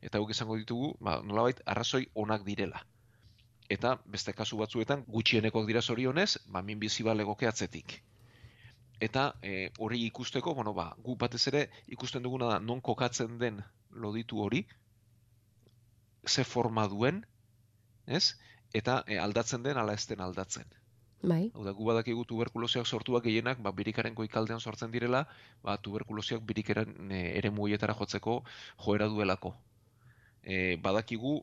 Eta 0.00 0.20
guk 0.22 0.30
izango 0.30 0.56
ditugu, 0.60 0.92
ba, 1.00 1.18
nolabait 1.22 1.60
arrazoi 1.74 2.06
onak 2.14 2.46
direla. 2.46 2.84
Eta 3.68 3.96
beste 4.14 4.32
kasu 4.36 4.60
batzuetan 4.60 5.04
gutxienekoak 5.08 5.66
dira 5.66 5.82
zorionez, 5.82 6.36
ba, 6.46 6.62
minbiziba 6.62 7.14
legoke 7.14 7.50
atzetik. 7.50 7.98
Eta 9.00 9.34
e, 9.42 9.70
hori 9.78 10.04
ikusteko, 10.06 10.54
bueno, 10.54 10.72
ba, 10.74 10.92
gu 11.02 11.16
batez 11.18 11.42
ere 11.50 11.66
ikusten 11.98 12.22
duguna 12.22 12.52
da 12.52 12.58
non 12.60 12.80
kokatzen 12.80 13.38
den 13.38 13.62
loditu 13.90 14.38
hori, 14.44 14.66
ze 16.26 16.44
forma 16.44 16.88
duen, 16.88 17.24
ez? 18.06 18.34
eta 18.74 19.04
e, 19.06 19.18
aldatzen 19.22 19.62
den 19.62 19.78
ala 19.78 19.94
ez 19.94 20.04
den 20.10 20.20
aldatzen. 20.20 20.66
Bai. 21.24 21.48
Hau 21.54 21.64
da, 21.64 21.72
gu 21.72 21.86
badakigu 21.88 22.26
tuberkulosiak 22.28 22.86
sortuak 22.86 23.24
gehienak, 23.24 23.62
ba, 23.64 23.72
birikaren 23.72 24.16
goikaldean 24.18 24.60
sortzen 24.60 24.92
direla, 24.92 25.22
ba, 25.64 25.78
tuberkulosiak 25.80 26.42
birikaren 26.44 27.12
e, 27.14 27.22
ere 27.38 27.50
muietara 27.54 27.94
jotzeko 27.96 28.42
joera 28.84 29.08
duelako. 29.08 29.54
E, 30.42 30.76
badakigu, 30.84 31.38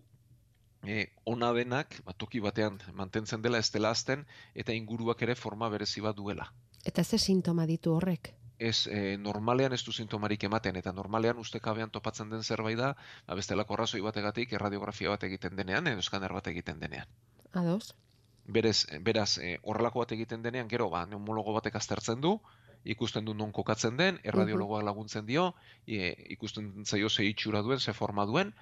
e, 0.85 1.07
ona 1.25 1.49
denak, 1.57 1.97
ba, 2.05 2.13
toki 2.13 2.43
batean 2.43 2.77
mantentzen 2.93 3.41
dela 3.41 3.63
ez 3.63 3.71
dela 3.73 3.95
azten, 3.95 4.27
eta 4.53 4.75
inguruak 4.77 5.23
ere 5.25 5.39
forma 5.39 5.71
berezi 5.73 6.03
bat 6.05 6.19
duela. 6.19 6.51
Eta 6.85 7.03
ze 7.03 7.17
sintoma 7.17 7.65
ditu 7.65 7.95
horrek? 7.95 8.35
Ez, 8.61 8.85
e, 8.85 9.17
normalean 9.17 9.73
ez 9.73 9.81
du 9.85 9.93
sintomarik 9.95 10.43
ematen, 10.45 10.75
eta 10.77 10.93
normalean 10.93 11.39
ustekabean 11.41 11.89
topatzen 11.89 12.29
den 12.29 12.43
zerbait 12.43 12.77
da, 12.77 12.91
ba, 13.25 13.37
bestelako 13.39 13.73
arrazoi 13.73 14.01
bategatik 14.05 14.53
erradiografia 14.53 15.09
bat 15.09 15.23
egiten 15.25 15.57
denean, 15.57 15.89
edo 15.89 16.03
eskaner 16.03 16.33
bat 16.37 16.49
egiten 16.51 16.79
denean. 16.83 17.09
Ados? 17.57 17.95
Berez, 18.45 18.85
beraz, 19.07 19.31
e, 19.41 19.55
horrelako 19.63 20.03
bat 20.03 20.13
egiten 20.17 20.45
denean, 20.45 20.69
gero, 20.69 20.91
ba, 20.93 21.07
neumologo 21.09 21.55
batek 21.57 21.79
aztertzen 21.81 22.21
du, 22.21 22.35
ikusten 22.83 23.25
du 23.25 23.33
non 23.37 23.51
kokatzen 23.51 23.97
den, 23.97 24.19
erradiologoak 24.23 24.85
laguntzen 24.85 25.25
dio, 25.25 25.51
e, 25.87 26.13
ikusten 26.35 26.71
zaio 26.85 27.09
ze 27.09 27.25
itxura 27.25 27.61
duen, 27.65 27.79
ze 27.79 27.93
forma 27.93 28.25
duen, 28.29 28.53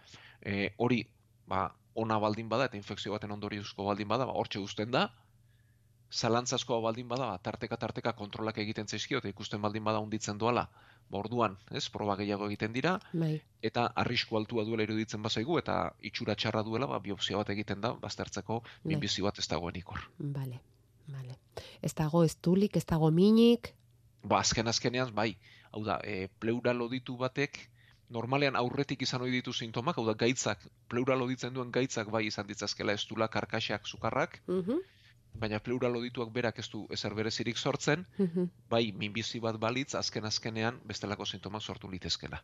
e, 0.41 0.73
hori, 0.77 1.03
ba, 1.47 1.69
ona 1.93 2.19
baldin 2.23 2.49
bada, 2.49 2.71
eta 2.71 2.79
infekzio 2.79 3.12
baten 3.15 3.31
ondoriozko 3.35 3.88
baldin 3.88 4.07
bada, 4.07 4.27
ba, 4.29 4.35
hortxe 4.39 4.63
uzten 4.63 4.91
da, 4.95 5.09
zalantzazkoa 6.11 6.79
baldin 6.81 7.07
bada, 7.07 7.25
ba, 7.31 7.37
tarteka 7.37 7.77
tarteka 7.77 8.13
kontrolak 8.17 8.57
egiten 8.57 8.87
zaizkio, 8.87 9.19
eta 9.19 9.29
ikusten 9.29 9.61
baldin 9.61 9.83
bada 9.83 9.99
unditzen 9.99 10.37
doala, 10.37 10.67
ba, 11.09 11.17
orduan, 11.19 11.57
ez, 11.71 11.87
proba 11.89 12.15
gehiago 12.17 12.47
egiten 12.49 12.73
dira, 12.73 12.99
Bai. 13.13 13.41
eta 13.61 13.87
arrisku 13.95 14.37
altua 14.37 14.63
duela 14.65 14.83
iruditzen 14.83 15.21
bazaigu, 15.23 15.57
eta 15.59 15.93
itxura 16.01 16.35
txarra 16.35 16.63
duela, 16.63 16.87
ba, 16.87 16.99
biopsia 16.99 17.37
bat 17.37 17.49
egiten 17.49 17.81
da, 17.81 17.93
baztertzeko 17.93 18.61
Bai. 18.63 18.93
minbizi 18.93 19.21
bat 19.21 19.39
ez 19.39 19.47
dagoenik 19.47 19.89
hor. 19.89 20.05
Bale. 20.19 20.59
Bale. 21.09 21.37
Ez 21.81 21.93
dago 21.95 22.23
ez 22.23 22.35
tulik, 22.35 22.75
ez 22.77 22.85
dago 22.85 23.09
minik. 23.11 23.73
Ba, 24.23 24.39
azken 24.39 24.67
azkenean, 24.67 25.13
bai, 25.15 25.35
hau 25.71 25.83
da, 25.85 25.99
e, 26.03 26.27
pleura 26.39 26.73
loditu 26.73 27.15
batek, 27.17 27.69
normalean 28.09 28.55
aurretik 28.57 29.01
izan 29.05 29.21
ohi 29.21 29.31
ditu 29.31 29.53
sintomak, 29.53 29.97
hau 29.97 30.05
da, 30.05 30.13
gaitzak, 30.17 30.63
pleura 30.89 31.15
loditzen 31.15 31.53
duen 31.53 31.71
gaitzak 31.71 32.09
bai 32.09 32.25
izan 32.25 32.47
ditzazkela 32.47 32.93
ez 32.97 33.05
dula 33.07 33.27
karkaxak, 33.27 33.85
sukarrak, 33.87 34.41
Mhm. 34.47 34.79
Baina 35.33 35.59
pleura 35.59 35.89
lodituak 35.89 36.31
berak 36.33 36.59
ez 36.59 36.69
du 36.69 36.85
ezer 36.91 37.13
berezirik 37.13 37.57
sortzen, 37.57 38.05
Mhm. 38.17 38.49
bai, 38.69 38.91
minbizi 38.91 39.39
bat 39.39 39.57
balitz, 39.59 39.95
azken 39.95 40.25
azkenean 40.25 40.79
bestelako 40.85 41.25
sintomak 41.25 41.61
sortu 41.61 41.89
litezkela. 41.89 42.43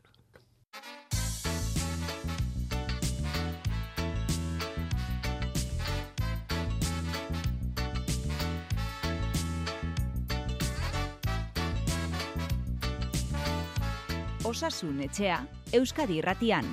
Osasun 14.46 15.00
etxea, 15.02 15.40
Euskadi 15.74 16.20
irratian. 16.22 16.68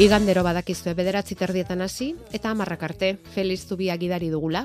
Igandero 0.00 0.40
badakizue 0.40 0.94
bederatzi 0.96 1.36
terdietan 1.36 1.82
hasi 1.84 2.14
eta 2.32 2.48
hamarrak 2.54 2.86
arte 2.86 3.08
Feliz 3.34 3.66
Zubia 3.68 3.98
gidari 4.00 4.30
dugula. 4.32 4.62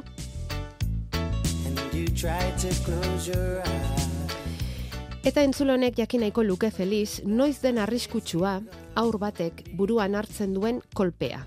Eta 5.25 5.43
entzule 5.43 5.75
honek 5.75 5.99
jakin 5.99 6.23
nahiko 6.23 6.45
luke 6.47 6.71
Feliz 6.71 7.19
noiz 7.25 7.59
den 7.59 7.83
arriskutsua 7.83 8.61
aur 8.95 9.19
batek 9.19 9.59
buruan 9.75 10.15
hartzen 10.15 10.55
duen 10.55 10.79
kolpea. 10.95 11.43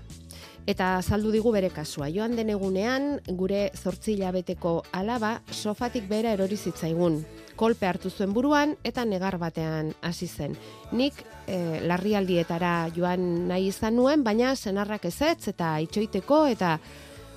Eta 0.69 0.91
azaldu 0.99 1.33
digu 1.33 1.49
bere 1.49 1.73
kasua. 1.73 2.11
Joan 2.13 2.37
den 2.37 2.53
egunean 2.53 3.15
gure 3.25 3.71
zortzi 3.73 4.13
hilabeteko 4.13 4.83
alaba 4.93 5.39
sofatik 5.49 6.05
bera 6.05 6.37
erori 6.37 6.61
zitzaigun. 6.61 7.23
Kolpe 7.59 7.89
hartu 7.89 8.07
zuen 8.09 8.31
buruan 8.31 8.77
eta 8.87 9.03
negar 9.05 9.35
batean 9.37 9.91
hasi 10.01 10.27
zen. 10.27 10.55
Nik 10.95 11.17
eh, 11.47 11.81
larrialdietara 11.83 12.89
joan 12.95 13.49
nahi 13.49 13.67
izan 13.73 13.97
nuen, 13.99 14.23
baina 14.23 14.55
senarrak 14.55 15.09
ezetz 15.11 15.49
eta 15.51 15.73
itxoiteko 15.83 16.45
eta 16.47 16.77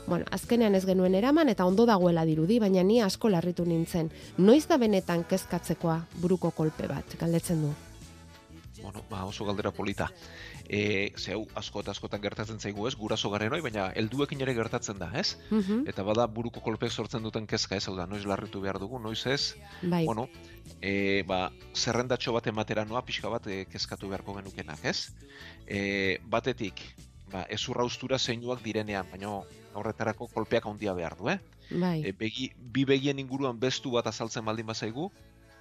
bueno, 0.07 0.27
azkenean 0.31 0.75
ez 0.75 0.85
genuen 0.87 1.15
eraman 1.15 1.51
eta 1.51 1.67
ondo 1.67 1.87
dagoela 1.87 2.25
dirudi, 2.27 2.59
baina 2.63 2.83
ni 2.87 3.01
asko 3.03 3.31
larritu 3.31 3.67
nintzen. 3.67 4.11
Noiz 4.39 4.67
da 4.69 4.79
benetan 4.79 5.25
kezkatzekoa 5.31 5.99
buruko 6.23 6.51
kolpe 6.51 6.87
bat, 6.91 7.19
galdetzen 7.21 7.63
du. 7.67 7.73
Bueno, 8.83 9.03
ba, 9.11 9.25
oso 9.25 9.45
galdera 9.47 9.71
polita. 9.71 10.09
E, 10.73 11.13
zeu, 11.21 11.43
asko 11.59 11.83
eta 11.83 11.93
askotan 11.93 12.23
gertatzen 12.23 12.57
zaigu 12.57 12.87
ez, 12.89 12.95
guraso 12.97 13.29
garen 13.29 13.53
hoi, 13.53 13.61
baina 13.61 13.91
helduekin 13.93 14.41
ere 14.41 14.55
gertatzen 14.57 14.97
da, 14.97 15.11
ez? 15.21 15.37
Mhm, 15.51 15.83
Eta 15.93 16.05
bada 16.07 16.25
buruko 16.27 16.63
kolpeek 16.65 16.93
sortzen 16.93 17.23
duten 17.27 17.47
kezka 17.47 17.77
ez, 17.77 17.85
hau 17.91 17.97
da, 17.99 18.07
noiz 18.09 18.25
larritu 18.25 18.63
behar 18.65 18.79
dugu, 18.81 18.99
noiz 18.99 19.21
ez, 19.29 19.55
Bai, 19.83 20.07
bueno, 20.09 20.29
e, 20.81 21.25
ba, 21.29 21.51
zerrendatxo 21.77 22.33
bat 22.33 22.49
ematera 22.49 22.87
noa 22.89 23.03
pixka 23.05 23.29
bat 23.29 23.47
e, 23.53 23.67
kezkatu 23.69 24.09
beharko 24.09 24.39
genukenak, 24.39 24.81
ez? 24.89 25.13
E, 25.67 26.17
batetik, 26.33 26.81
ba, 27.33 27.45
ezurra 27.53 27.85
ustura 27.85 28.19
zeinuak 28.19 28.65
direnean, 28.65 29.05
baina 29.13 29.43
horretarako 29.75 30.31
kolpeak 30.33 30.65
handia 30.67 30.97
behar 30.97 31.19
du, 31.21 31.29
eh? 31.29 31.39
bai, 31.69 31.99
E, 32.01 32.15
begi, 32.17 32.49
bi 32.57 32.87
begien 32.89 33.21
inguruan 33.21 33.61
bestu 33.61 33.93
bat 33.93 34.09
azaltzen 34.09 34.45
baldin 34.45 34.73
bazaigu, 34.73 35.11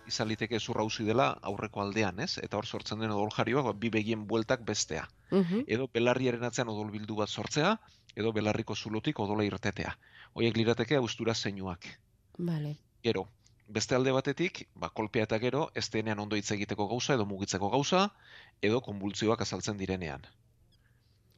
izan 0.06 0.28
liteke 0.28 0.58
ezurra 0.58 0.84
uzi 0.84 1.04
dela 1.08 1.28
aurreko 1.42 1.82
aldean, 1.82 2.20
ez? 2.20 2.38
Eta 2.44 2.58
hor 2.58 2.66
sortzen 2.66 3.00
den 3.00 3.12
odol 3.12 3.32
jarioak, 3.36 3.66
ba, 3.66 3.74
bi 3.74 3.90
begien 3.90 4.26
bueltak 4.28 4.64
bestea. 4.68 5.08
mhm, 5.32 5.66
Edo 5.68 5.88
belarriaren 5.88 6.44
atzean 6.44 6.70
odol 6.70 6.92
bildu 6.92 7.16
bat 7.16 7.30
sortzea, 7.30 7.76
edo 8.16 8.32
belarriko 8.34 8.76
zulotik 8.76 9.20
odola 9.20 9.44
irtetea. 9.44 9.96
Hoiek 10.34 10.58
lirateke 10.58 10.96
austura 10.96 11.34
zeinuak. 11.36 11.88
bale, 12.38 12.78
Gero, 13.04 13.28
beste 13.68 13.96
alde 13.96 14.12
batetik, 14.12 14.68
ba, 14.76 14.90
kolpea 14.90 15.24
eta 15.24 15.40
gero, 15.40 15.70
ez 15.76 15.90
denean 15.90 16.20
ondo 16.20 16.36
hitz 16.36 16.52
egiteko 16.52 16.88
gauza, 16.88 17.14
edo 17.14 17.26
mugitzeko 17.26 17.70
gauza, 17.70 18.10
edo 18.62 18.82
konbultzioak 18.82 19.42
azaltzen 19.42 19.78
direnean. 19.78 20.26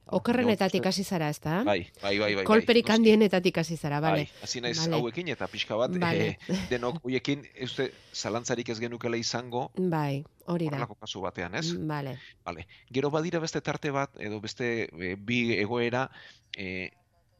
Okerrenetatik 0.05 0.85
hasi 0.85 1.03
zara, 1.03 1.29
ezta? 1.29 1.63
Bai, 1.63 1.87
bai, 2.01 2.17
bai, 2.19 2.35
bai. 2.35 2.43
Kolperik 2.45 2.85
noski. 2.87 2.95
handienetatik 2.97 3.57
hasi 3.57 3.77
zara, 3.77 3.99
bale. 3.99 4.25
Bai, 4.25 4.43
hasi 4.43 4.61
naiz 4.61 4.77
Bale. 4.79 4.95
hauekin 4.95 5.27
eta 5.29 5.47
pixka 5.47 5.75
bat 5.75 5.91
Bale. 5.99 6.27
eh, 6.47 6.57
denok 6.69 6.99
hoiekin 7.03 7.45
uste 7.63 7.91
zalantzarik 8.13 8.69
ez 8.69 8.79
genukela 8.79 9.17
izango 9.17 9.71
Bai, 9.77 10.23
hori 10.45 10.65
da. 10.65 10.71
horrelako 10.75 10.95
kasu 10.95 11.21
batean, 11.21 11.55
ez? 11.55 11.73
Bale, 11.77 12.19
Vale. 12.45 12.67
Gero 12.91 13.09
badira 13.11 13.39
beste 13.39 13.61
tarte 13.61 13.91
bat 13.91 14.11
edo 14.19 14.39
beste 14.41 14.89
e, 14.91 15.15
bi 15.15 15.53
egoera 15.57 16.09
e, 16.57 16.91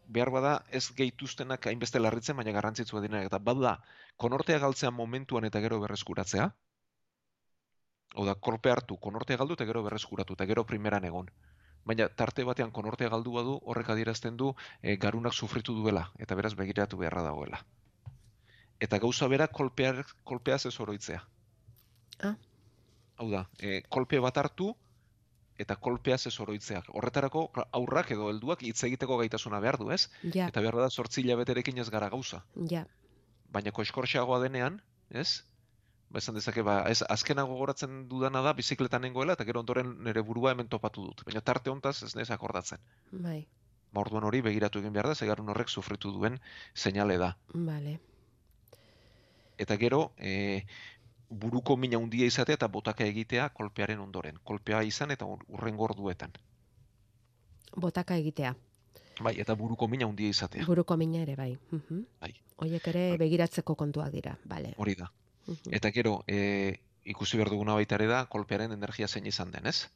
behar 0.08 0.30
bada 0.30 0.64
ez 0.72 0.90
gehituztenak 0.96 1.66
hainbeste 1.68 2.00
larritzen 2.00 2.36
baina 2.36 2.52
garrantzitsua 2.52 3.02
direnak 3.02 3.26
eta 3.28 3.40
bada 3.40 3.80
konortea 4.18 4.60
galtzea 4.60 4.92
momentuan 4.92 5.46
eta 5.46 5.60
gero 5.60 5.80
berreskuratzea. 5.80 6.54
Hau 8.16 8.26
da, 8.26 8.36
kolpe 8.36 8.70
hartu, 8.70 8.98
konortea 9.02 9.38
galdu 9.38 9.56
eta 9.58 9.66
gero 9.66 9.82
berreskuratu 9.84 10.34
eta 10.34 10.46
gero 10.46 10.66
primeran 10.70 11.04
egon. 11.06 11.32
Baina 11.86 12.08
tarte 12.10 12.44
batean 12.48 12.72
konortea 12.72 13.10
galdu 13.12 13.34
badu 13.36 13.58
horrek 13.66 13.90
adierazten 13.90 14.38
du 14.38 14.54
e, 14.82 14.96
garunak 14.98 15.34
sufritu 15.34 15.74
duela 15.76 16.06
eta 16.20 16.36
beraz 16.36 16.54
begiratu 16.56 16.98
beharra 16.98 17.24
dagoela. 17.26 17.60
Eta 18.80 19.00
gauza 19.00 19.28
bera 19.28 19.48
kolpear, 19.48 20.04
kolpeaz 20.24 20.66
ez 20.66 20.80
oroitzea. 20.80 21.22
Ah. 22.24 22.36
Hau 23.18 23.30
da, 23.32 23.46
e, 23.60 23.82
kolpe 23.90 24.20
bat 24.20 24.38
hartu 24.38 24.74
eta 25.60 25.76
kolpeaz 25.76 26.26
ez 26.28 26.34
oroitzeak. 26.40 26.88
Horretarako 26.90 27.44
aurrak 27.78 28.12
edo 28.16 28.30
helduak 28.32 28.64
hitz 28.66 28.84
egiteko 28.88 29.18
gaitasuna 29.20 29.60
behar 29.64 29.78
du, 29.78 29.92
ez? 29.92 30.08
ja, 30.34 30.48
Eta 30.48 30.62
behar 30.62 30.80
da 30.82 30.90
sortzi 30.90 31.22
hilabeterekin 31.22 31.78
ez 31.78 31.90
gara 31.90 32.10
gauza. 32.10 32.44
ja, 32.72 32.86
Baina 33.54 33.72
koiskorxeagoa 33.72 34.40
denean, 34.42 34.82
ez? 35.12 35.44
Ba 36.14 36.20
esan 36.22 36.36
dezake, 36.38 36.62
ba, 36.62 36.84
ez, 36.92 37.02
azkenago 37.10 37.56
gogoratzen 37.56 38.08
dudana 38.10 38.42
da 38.46 38.54
bizikletan 38.54 39.02
nengoela 39.02 39.34
eta 39.34 39.46
gero 39.50 39.60
ondoren 39.64 39.96
nire 40.06 40.22
burua 40.22 40.52
hemen 40.54 40.68
topatu 40.70 41.02
dut. 41.08 41.24
Baina 41.26 41.42
tarte 41.42 41.72
hontaz 41.74 42.04
ez 42.04 42.16
nez 42.16 42.30
akordatzen. 42.32 42.78
bai, 43.12 43.48
Ba 43.94 44.02
orduan 44.02 44.24
hori 44.26 44.42
begiratu 44.42 44.80
egin 44.80 44.94
behar 44.94 45.08
da, 45.08 45.16
zegarun 45.16 45.50
horrek 45.50 45.70
sufritu 45.70 46.12
duen 46.12 46.40
seinale 46.74 47.18
da. 47.18 47.36
bale, 47.54 48.00
Eta 49.58 49.78
gero, 49.78 50.12
e, 50.18 50.66
buruko 51.30 51.78
mina 51.78 51.98
handia 51.98 52.26
izatea 52.26 52.56
eta 52.56 52.68
botaka 52.68 53.06
egitea 53.06 53.50
kolpearen 53.50 54.00
ondoren. 54.00 54.40
Kolpea 54.44 54.82
izan 54.84 55.12
eta 55.12 55.26
ur- 55.26 55.46
urrengo 55.48 55.84
orduetan. 55.84 56.32
botaka 57.76 58.16
egitea. 58.18 58.56
Bai, 59.22 59.40
eta 59.40 59.54
buruko 59.56 59.88
mina 59.88 60.06
handia 60.06 60.30
izatea. 60.30 60.66
Buruko 60.66 60.98
mina 60.98 61.22
ere, 61.22 61.36
bai. 61.36 61.58
Mhm. 61.72 62.06
Bai. 62.22 62.34
Hoiek 62.58 62.88
ere 62.88 63.18
begiratzeko 63.18 63.76
kontuak 63.76 64.12
dira, 64.12 64.38
bale. 64.46 64.74
Hori 64.78 64.96
da. 64.96 65.12
Eta 65.72 65.92
gero, 65.92 66.24
e, 66.28 66.80
ikusi 67.04 67.38
behar 67.38 67.52
duguna 67.52 67.76
baita 67.80 67.98
ere 68.00 68.08
da, 68.08 68.24
kolpearen 68.32 68.72
energia 68.72 69.08
zein 69.08 69.28
izan 69.28 69.52
den, 69.52 69.68
ez? 69.68 69.90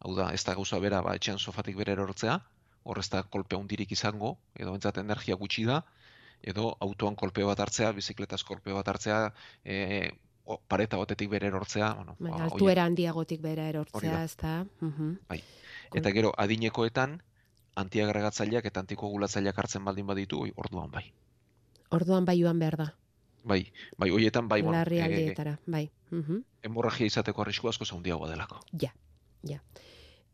Hau 0.00 0.14
da, 0.16 0.30
ez 0.34 0.42
da 0.44 0.54
gauza 0.58 0.80
bera, 0.82 1.02
ba, 1.04 1.14
etxean 1.18 1.38
sofatik 1.38 1.76
bere 1.78 1.92
erortzea, 1.92 2.40
hor 2.82 2.98
ez 2.98 3.08
da 3.12 3.22
kolpe 3.22 3.56
handirik 3.56 3.92
izango, 3.92 4.36
edo 4.56 4.74
entzat 4.74 4.98
energia 5.02 5.36
gutxi 5.36 5.66
da, 5.68 5.82
edo 6.42 6.74
autoan 6.80 7.16
kolpe 7.20 7.44
bat 7.44 7.60
hartzea, 7.60 7.92
bizikletaz 7.92 8.42
kolpe 8.48 8.72
bat 8.72 8.88
hartzea, 8.88 9.20
e, 9.64 10.10
o, 10.44 10.58
pareta 10.68 10.98
batetik 10.98 11.30
bere 11.30 11.50
erortzea, 11.52 11.92
bueno, 11.98 12.16
Baina 12.18 12.38
ba, 12.38 12.44
altuera 12.48 12.84
handiagotik 12.88 13.44
Hori 13.44 13.66
erortzea, 13.68 14.22
ez 14.24 14.36
da? 14.36 14.64
Mhm. 14.80 15.18
Bai. 15.28 15.42
Eta 15.94 16.10
gero 16.16 16.32
adinekoetan 16.36 17.20
antiagregatzaileak 17.76 18.64
eta 18.66 18.80
antikoagulatzaileak 18.80 19.58
hartzen 19.58 19.84
baldin 19.84 20.06
baditu, 20.06 20.42
orduan 20.56 20.90
bai. 20.90 21.12
Orduan 21.90 22.24
bai 22.24 22.40
joan 22.40 22.58
behar 22.58 22.76
da, 22.76 22.88
Bai, 23.44 23.72
bai, 23.96 24.10
hoietan 24.10 24.48
bai, 24.48 24.60
bueno, 24.62 24.76
larri 24.78 24.98
eh, 24.98 25.04
aldietara, 25.04 25.58
bai. 25.66 25.90
Mhm. 26.10 26.42
hemorragia 26.62 27.06
izateko 27.06 27.42
arrisku 27.42 27.68
asko 27.68 27.84
handiagoa 27.96 28.28
delako. 28.28 28.60
Ja, 28.72 28.92
ja. 29.42 29.62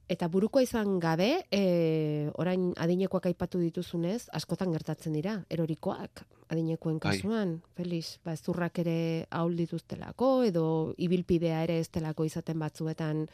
Eta 0.09 0.29
buruko 0.31 0.61
izan 0.63 1.01
gabe, 1.03 1.47
e, 1.51 2.31
orain 2.39 2.73
adinekoak 2.79 3.27
aipatu 3.27 3.59
dituzunez, 3.59 4.29
askotan 4.33 4.71
gertatzen 4.71 5.13
dira, 5.13 5.41
erorikoak 5.51 6.23
adinekoen 6.49 7.01
Bai. 7.03 7.17
kasuan, 7.19 7.57
Felix, 7.75 8.19
ba, 8.25 8.37
zurrak 8.37 8.79
ere 8.79 9.27
ahul 9.31 9.57
dituztelako, 9.59 10.45
edo 10.47 10.95
ibilpidea 10.97 11.65
ere 11.67 11.81
ez 11.83 11.91
delako 11.91 12.25
izaten 12.25 12.59
batzuetan 12.59 13.27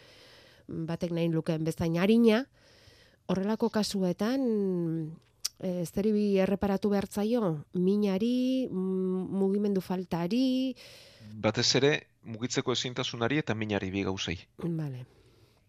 batek 0.88 1.12
nahi 1.12 1.28
lukeen 1.28 1.64
bezain 1.64 1.98
harina, 2.00 2.46
horrelako 3.28 3.68
kasuetan, 3.68 4.40
e, 5.62 5.86
zeri 5.86 6.12
erreparatu 6.42 6.90
behar 6.92 7.06
zaio, 7.06 7.64
minari, 7.72 8.68
mm, 8.68 9.30
mugimendu 9.38 9.80
faltari, 9.80 10.74
Batez 11.32 11.68
ere, 11.78 11.90
mugitzeko 12.28 12.74
ezintasunari 12.76 13.38
eta 13.40 13.54
minari 13.54 13.90
bi 13.90 14.02
gauzei. 14.04 14.38
vale, 14.58 15.06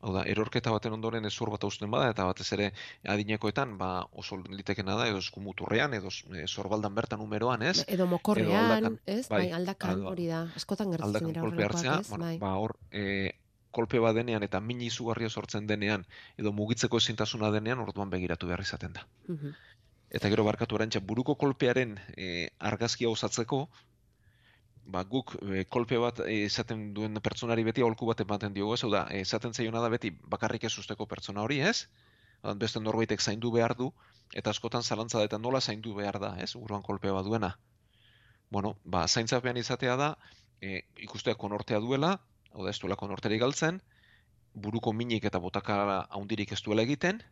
Hau 0.04 0.12
da, 0.12 0.26
erorketa 0.28 0.72
baten 0.74 0.92
ondoren 0.92 1.24
ezur 1.30 1.50
bat 1.54 1.64
hausten 1.64 1.92
bada, 1.92 2.10
eta 2.12 2.26
batez 2.28 2.50
ere 2.52 2.66
adinekoetan, 3.08 3.78
ba, 3.80 4.04
oso 4.20 4.36
litekena 4.50 4.98
da, 5.00 5.06
edo 5.08 5.22
eskumuturrean, 5.24 5.94
edo 5.96 6.12
eh, 6.36 6.44
sorbaldan 6.46 6.98
bertan 6.98 7.22
numeroan, 7.24 7.64
ez? 7.64 7.86
edo 7.88 8.08
mokorrean, 8.12 8.98
ez? 9.06 9.30
bai, 9.30 9.46
Bai, 9.46 9.54
aldakan 9.60 10.04
hori 10.12 10.28
da. 10.28 10.42
Askotan 10.60 10.92
gertatzen 10.92 11.32
dira 11.32 11.46
horrelakoak, 11.46 11.88
ez? 12.02 12.20
Bai. 12.26 12.36
ba, 12.42 12.52
hor, 12.60 12.76
e, 12.92 13.32
kolpe 13.74 14.02
bat 14.04 14.18
denean 14.20 14.44
eta 14.44 14.60
min 14.60 14.84
izugarria 14.86 15.30
sortzen 15.30 15.72
denean, 15.72 16.04
edo 16.38 16.52
mugitzeko 16.52 17.00
ezintasuna 17.00 17.54
denean, 17.56 17.80
orduan 17.88 18.12
begiratu 18.12 18.52
behar 18.52 18.68
izaten 18.68 19.00
da. 19.00 19.08
Mhm. 19.32 19.56
Eta 20.14 20.30
gero 20.30 20.44
barkatu 20.46 20.78
erantxa, 20.78 21.02
buruko 21.02 21.34
kolpearen 21.42 21.96
e, 22.14 22.50
argazkia 22.72 23.10
osatzeko, 23.10 23.64
ba, 24.86 25.02
guk 25.10 25.34
e, 25.42 25.64
kolpe 25.76 25.98
bat 25.98 26.22
e, 26.28 26.44
esaten 26.46 26.92
duen 26.94 27.18
pertsonari 27.28 27.66
beti 27.66 27.82
aholku 27.82 28.06
bat 28.12 28.22
ematen 28.22 28.54
diogu, 28.54 28.76
ez, 28.78 28.92
da, 28.94 29.08
esaten 29.24 29.58
zaiona 29.58 29.82
da 29.82 29.90
beti 29.90 30.14
bakarrik 30.36 30.68
ez 30.70 30.74
usteko 30.84 31.10
pertsona 31.10 31.42
hori, 31.42 31.60
ez? 31.66 31.88
Beste 32.62 32.82
norbaitek 32.84 33.24
zaindu 33.24 33.50
behar 33.56 33.74
du, 33.80 33.90
eta 34.38 34.54
askotan 34.54 34.84
zalantza 34.84 35.18
da 35.18 35.26
eta 35.32 35.40
nola 35.42 35.62
zaindu 35.62 35.96
behar 35.98 36.20
da, 36.22 36.36
ez? 36.46 36.52
Buruan 36.60 36.86
kolpe 36.86 37.12
bat 37.18 37.26
duena. 37.26 37.54
Bueno, 38.54 38.76
ba, 38.86 39.08
zaintzapean 39.08 39.58
izatea 39.58 39.98
da, 39.98 40.14
e, 40.62 40.84
ikustea 41.08 41.34
konortea 41.40 41.82
duela, 41.82 42.20
hau 42.54 42.68
da, 42.68 42.70
ez 42.70 42.78
duela 42.86 43.00
konorterik 43.02 43.42
galtzen, 43.42 43.82
buruko 44.54 44.94
minik 44.94 45.26
eta 45.26 45.42
botakara 45.42 46.04
haundirik 46.14 46.54
ez 46.54 46.62
duela 46.62 46.86
egiten, 46.86 47.24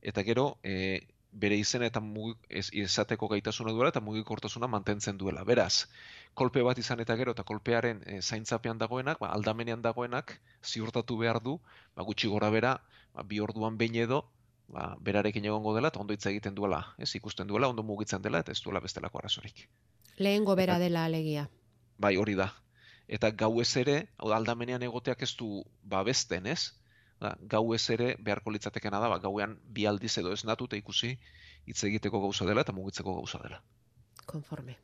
eta 0.00 0.24
gero, 0.24 0.54
e, 0.64 1.02
bere 1.32 1.56
izena 1.56 1.86
eta 1.86 2.00
mugi, 2.00 2.34
ez, 2.48 2.68
izateko 2.74 3.28
gaitasuna 3.30 3.72
duela 3.72 3.90
eta 3.92 4.02
mugikortasuna 4.02 4.66
mantentzen 4.70 5.18
duela. 5.18 5.44
Beraz, 5.44 5.86
kolpe 6.34 6.62
bat 6.66 6.78
izan 6.78 7.00
eta 7.00 7.16
gero 7.16 7.34
eta 7.36 7.44
kolpearen 7.46 8.02
e, 8.06 8.20
zaintzapean 8.20 8.78
dagoenak, 8.78 9.20
ba, 9.22 9.30
aldamenean 9.36 9.82
dagoenak, 9.82 10.38
ziurtatu 10.64 11.16
behar 11.20 11.40
du, 11.42 11.58
ba, 11.94 12.02
gutxi 12.02 12.28
gora 12.28 12.50
bera, 12.50 12.76
ba, 13.14 13.22
bi 13.22 13.40
orduan 13.40 13.78
behin 13.78 14.00
edo, 14.06 14.24
ba, 14.68 14.96
berarekin 15.00 15.46
egongo 15.46 15.74
dela 15.76 15.92
eta 15.92 16.02
ondo 16.02 16.14
hitz 16.14 16.26
egiten 16.32 16.54
duela, 16.54 16.82
ez 16.98 17.14
ikusten 17.14 17.46
duela, 17.46 17.68
ondo 17.68 17.86
mugitzen 17.86 18.22
dela 18.22 18.42
eta 18.42 18.52
ez 18.52 18.62
duela 18.64 18.82
bestelako 18.82 19.22
arazorik. 19.22 19.68
Lehengo 20.18 20.56
bera 20.56 20.78
dela 20.78 21.04
alegia. 21.04 21.48
Bai, 21.98 22.16
hori 22.16 22.34
da. 22.34 22.50
Eta 23.08 23.30
gauez 23.34 23.70
ere, 23.76 23.96
aldamenean 24.18 24.82
egoteak 24.86 25.22
ez 25.22 25.34
du 25.38 25.64
babesten, 25.82 26.46
ez? 26.46 26.72
Da, 27.20 27.34
gauez 27.52 27.82
ere 27.92 28.14
beharko 28.16 28.52
litzatekena 28.54 29.00
da, 29.00 29.08
ba, 29.12 29.18
gauean 29.20 29.58
bi 29.68 29.84
aldiz 29.86 30.14
edo 30.22 30.32
esnatu 30.32 30.70
eta 30.70 30.78
ikusi 30.80 31.18
hitz 31.68 31.82
egiteko 31.84 32.20
gauza 32.20 32.46
dela 32.48 32.64
eta 32.64 32.72
mugitzeko 32.72 33.14
gauza 33.18 33.40
dela. 33.42 33.60
Konforme. 34.26 34.78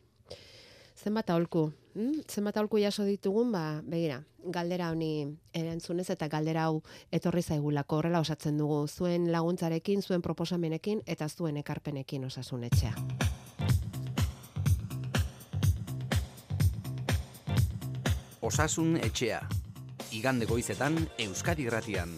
Zenbat 0.96 1.31
aholku, 1.31 1.72
hm? 1.94 2.22
zenbat 2.29 2.57
aholku 2.57 2.79
jaso 2.81 3.05
ditugun, 3.05 3.53
ba, 3.53 3.81
begira, 3.85 4.22
galdera 4.53 4.90
honi 4.92 5.27
erantzunez 5.55 6.09
eta 6.12 6.29
galdera 6.29 6.64
hau 6.68 6.81
etorri 7.12 7.42
zaigulako 7.42 8.01
horrela 8.01 8.20
osatzen 8.25 8.57
dugu, 8.59 8.87
zuen 8.88 9.31
laguntzarekin, 9.33 10.03
zuen 10.03 10.25
proposamenekin 10.25 11.03
eta 11.07 11.29
zuen 11.29 11.57
ekarpenekin 11.61 12.25
osasun 12.25 12.64
etxea. 12.68 12.96
Osasun 18.40 18.96
etxea. 18.96 19.40
Igande 20.12 20.46
goizetan 20.46 20.98
Euskadi 21.18 21.66
Irratian. 21.66 22.12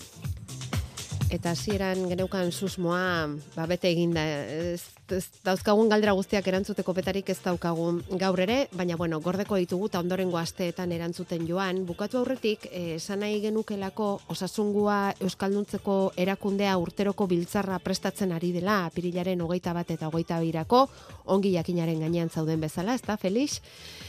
Eta 1.31 1.53
hasieran 1.53 2.07
geneukan 2.09 2.53
susmoa, 2.53 3.29
ba, 3.55 3.67
bete 3.69 3.91
eginda, 3.93 4.25
ez, 4.25 4.98
dauzkagun 5.45 5.89
galdera 5.89 6.13
guztiak 6.17 6.47
erantzuteko 6.51 6.93
betarik 6.97 7.31
ez 7.33 7.39
daukagun 7.45 8.01
gaur 8.21 8.41
ere, 8.41 8.59
baina 8.77 8.97
bueno, 8.97 9.21
gordeko 9.25 9.57
ditugu 9.61 9.89
eta 9.89 10.01
ondorengo 10.03 10.39
asteetan 10.39 10.93
erantzuten 10.93 11.47
joan. 11.49 11.85
Bukatu 11.87 12.19
aurretik, 12.21 12.67
eh, 12.71 12.97
esan 12.97 13.21
nahi 13.25 13.41
genukelako 13.41 14.09
osasungua 14.29 15.15
Euskalduntzeko 15.21 16.13
erakundea 16.17 16.77
urteroko 16.79 17.27
biltzarra 17.27 17.79
prestatzen 17.79 18.33
ari 18.33 18.53
dela, 18.53 18.85
apirilaren 18.87 19.41
hogeita 19.41 19.73
bat 19.73 19.91
eta 19.91 20.09
hogeita 20.09 20.41
birako, 20.41 20.89
ongi 21.27 21.53
jakinaren 21.55 22.01
gainean 22.01 22.31
zauden 22.31 22.61
bezala, 22.61 22.95
ez 22.95 23.03
da, 23.03 23.17
Felix? 23.17 23.61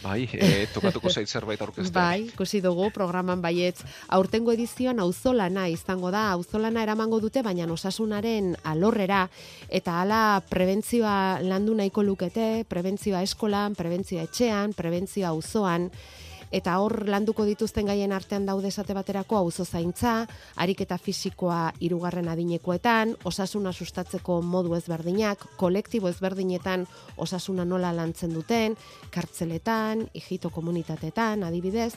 Bai, 0.04 0.30
e, 0.32 0.68
tokatuko 0.74 1.10
zait 1.10 1.28
zerbait 1.28 1.62
aurkeztea. 1.62 1.94
Bai, 1.94 2.30
ikusi 2.34 2.62
dugu 2.62 2.90
programan 2.96 3.42
baietz. 3.42 3.84
Aurtengo 4.08 4.54
edizioan 4.56 5.00
auzolana 5.00 5.68
izango 5.68 6.12
da, 6.12 6.30
auzolana 6.32 6.84
eramango 6.84 7.20
dute, 7.20 7.44
baina 7.44 7.68
osasunaren 7.70 8.56
alorrera 8.64 9.28
eta 9.70 10.00
hala 10.02 10.42
prebentzioa 10.90 11.46
landu 11.46 11.76
nahiko 11.78 12.02
lukete, 12.02 12.66
prebentzioa 12.66 13.22
eskolan, 13.22 13.76
prebentzioa 13.78 14.24
etxean, 14.26 14.74
prebentzioa 14.74 15.30
auzoan 15.30 15.86
eta 16.50 16.80
hor 16.82 17.06
landuko 17.06 17.46
dituzten 17.46 17.86
gaien 17.86 18.10
artean 18.12 18.48
daude 18.48 18.72
esate 18.74 18.96
baterako 18.98 19.38
auzo 19.38 19.66
zaintza, 19.66 20.26
ariketa 20.58 20.98
fisikoa 20.98 21.76
hirugarren 21.80 22.26
adinekoetan, 22.28 23.14
osasuna 23.24 23.70
sustatzeko 23.70 24.40
modu 24.42 24.74
ezberdinak, 24.74 25.46
kolektibo 25.62 26.10
ezberdinetan 26.10 26.88
osasuna 27.18 27.68
nola 27.70 27.94
lantzen 27.94 28.34
duten, 28.34 28.74
kartzeletan, 29.14 30.08
hijito 30.18 30.50
komunitateetan, 30.50 31.46
adibidez, 31.46 31.94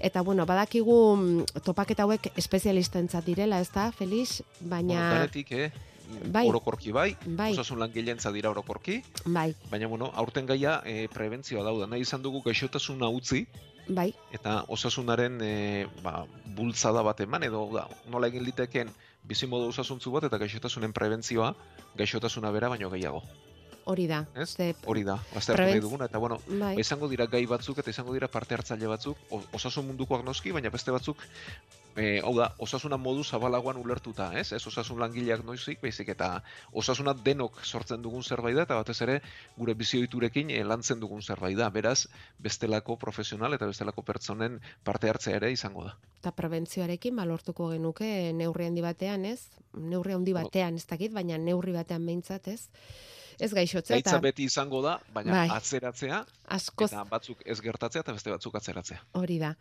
eta 0.00 0.22
bueno, 0.22 0.48
badakigu 0.48 0.98
mm, 1.16 1.62
topaketa 1.68 2.08
hauek 2.08 2.32
espezialistentzat 2.40 3.28
direla, 3.28 3.60
ez 3.60 3.68
da, 3.68 3.90
Felix? 3.92 4.40
Baina, 4.60 4.96
Bueno, 4.96 5.14
danetik, 5.26 5.52
eh? 5.52 5.89
Bai. 6.32 6.46
Orokorki 6.48 6.92
bai, 6.92 7.16
bai, 7.26 7.52
osasun 7.52 7.78
langilentza 7.78 8.32
dira 8.32 8.50
orokorki, 8.50 9.02
bai, 9.26 9.54
baina 9.70 9.86
bueno, 9.88 10.10
aurten 10.14 10.46
gaia 10.46 10.80
e, 10.84 11.08
prebentzioa 11.12 11.62
dauda. 11.64 11.86
Nahi 11.86 12.02
izan 12.02 12.22
dugu 12.22 12.42
gaixotasuna 12.42 13.08
utzi 13.08 13.46
bai, 13.88 14.12
eta 14.32 14.64
osasunaren 14.68 15.38
e, 15.42 15.86
ba, 16.02 16.24
bultzada 16.56 17.02
bat 17.02 17.20
eman 17.20 17.42
edo 17.46 17.68
da, 17.72 17.86
nola 18.10 18.26
egin 18.28 18.42
liteken 18.44 18.90
bizimodu 19.24 19.68
osasuntzu 19.70 20.10
bat 20.10 20.24
eta 20.30 20.38
gaixotasunen 20.38 20.92
prebentzioa 20.96 21.54
gaixotasuna 21.96 22.50
bera 22.50 22.68
baino 22.68 22.90
gehiago. 22.90 23.22
hori 23.90 24.06
da. 24.06 24.26
Ez? 24.36 24.50
Ze, 24.54 24.74
Hori 24.86 25.02
da, 25.02 25.16
aztertu 25.34 25.62
nahi 25.62 25.72
Prebentz- 25.72 25.82
duguna, 25.82 26.04
eta 26.06 26.18
bueno, 26.18 26.36
bai, 26.46 26.74
ba, 26.76 26.80
izango 26.80 27.08
dira 27.08 27.26
gai 27.26 27.46
batzuk 27.46 27.78
eta 27.78 27.90
izango 27.90 28.12
dira 28.12 28.28
parte 28.28 28.54
hartzaile 28.54 28.86
batzuk, 28.86 29.16
osasun 29.56 29.86
mundukoak 29.88 30.22
noski, 30.24 30.52
baina 30.52 30.70
beste 30.70 30.92
batzuk, 30.94 31.16
e, 31.96 32.20
hau 32.24 32.32
da, 32.36 32.50
osasuna 32.58 32.96
modu 33.00 33.24
zabalagoan 33.24 33.78
ulertuta, 33.80 34.30
ez? 34.38 34.52
Ez 34.52 34.62
osasun 34.66 35.00
langileak 35.00 35.44
noizik, 35.46 35.80
baizik 35.82 36.12
eta 36.14 36.30
osasuna 36.72 37.14
denok 37.14 37.60
sortzen 37.64 38.02
dugun 38.02 38.22
zerbait 38.22 38.56
da, 38.56 38.66
eta 38.68 38.78
batez 38.80 38.98
ere 39.06 39.20
gure 39.56 39.74
bizioiturekin 39.74 40.50
e, 40.50 40.62
lantzen 40.64 41.00
dugun 41.00 41.22
zerbait 41.22 41.58
da. 41.58 41.70
Beraz, 41.70 42.06
bestelako 42.38 42.96
profesional 43.00 43.54
eta 43.54 43.68
bestelako 43.70 44.02
pertsonen 44.06 44.60
parte 44.84 45.10
hartzea 45.10 45.36
ere 45.40 45.52
izango 45.52 45.84
da. 45.84 45.96
eta 46.20 46.34
prebentzioarekin 46.36 47.16
balortuko 47.16 47.70
genuke 47.70 48.32
neurri 48.36 48.66
handi 48.68 48.82
batean, 48.84 49.24
ez? 49.24 49.48
Neurri 49.72 50.12
handi 50.12 50.34
batean, 50.36 50.76
ez 50.76 50.86
dakit, 50.86 51.14
baina 51.14 51.38
neurri 51.38 51.72
batean 51.72 52.04
behintzat, 52.06 52.48
ez? 52.48 52.68
Ez 53.40 53.52
gaixotzea 53.56 53.96
Gaitza 53.96 54.16
eta 54.16 54.20
beti 54.22 54.44
izango 54.44 54.82
da, 54.84 54.98
baina 55.14 55.32
Bai. 55.32 55.46
atzeratzea, 55.54 56.20
askoz 56.56 56.90
eta 56.90 57.04
batzuk 57.08 57.40
ez 57.48 57.56
gertatzea 57.64 58.02
eta 58.04 58.12
beste 58.12 58.32
batzuk 58.32 58.56
atzeratzea. 58.60 59.00
Hori 59.16 59.38
da. 59.40 59.54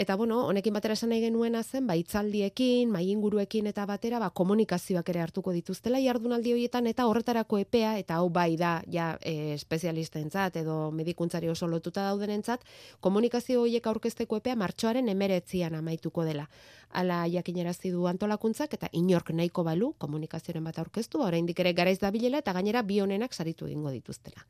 Eta 0.00 0.16
bueno, 0.18 0.40
honekin 0.50 0.74
batera 0.74 0.96
esan 0.98 1.12
nahi 1.12 1.22
genuena 1.22 1.62
zen, 1.62 1.86
ba 1.86 1.94
hitzaldiekin, 1.98 2.90
mai 2.90 3.04
inguruekin 3.12 3.70
eta 3.70 3.86
batera, 3.86 4.18
ba 4.18 4.30
komunikazioak 4.30 5.12
ere 5.14 5.22
hartuko 5.22 5.54
dituztela 5.54 6.00
jardunaldi 6.02 6.54
horietan 6.56 6.90
eta 6.90 7.06
horretarako 7.06 7.60
epea 7.62 7.96
eta 8.02 8.18
hau 8.18 8.28
bai 8.30 8.56
da 8.56 8.80
ja 8.90 9.12
e, 9.20 9.54
espezialistentzat 9.54 10.56
edo 10.64 10.80
medikuntzari 10.90 11.48
oso 11.48 11.70
lotuta 11.70 12.08
daudenentzat, 12.08 12.66
komunikazio 13.00 13.62
horiek 13.62 13.86
aurkezteko 13.86 14.42
epea 14.42 14.56
martxoaren 14.56 15.06
19an 15.06 15.78
amaituko 15.78 16.26
dela. 16.26 16.48
Hala 16.90 17.24
jakinerazi 17.30 17.92
du 17.94 18.06
antolakuntzak 18.10 18.74
eta 18.74 18.88
inork 18.92 19.30
nahiko 19.30 19.64
balu 19.64 19.92
komunikazioren 19.98 20.64
bat 20.64 20.78
aurkeztu, 20.82 21.22
oraindik 21.22 21.60
ere 21.60 21.72
garaiz 21.72 21.98
dabilela 22.02 22.40
eta 22.42 22.52
gainera 22.52 22.82
bi 22.82 23.00
honenak 23.00 23.34
saritu 23.34 23.66
egingo 23.66 23.92
dituztela. 23.94 24.46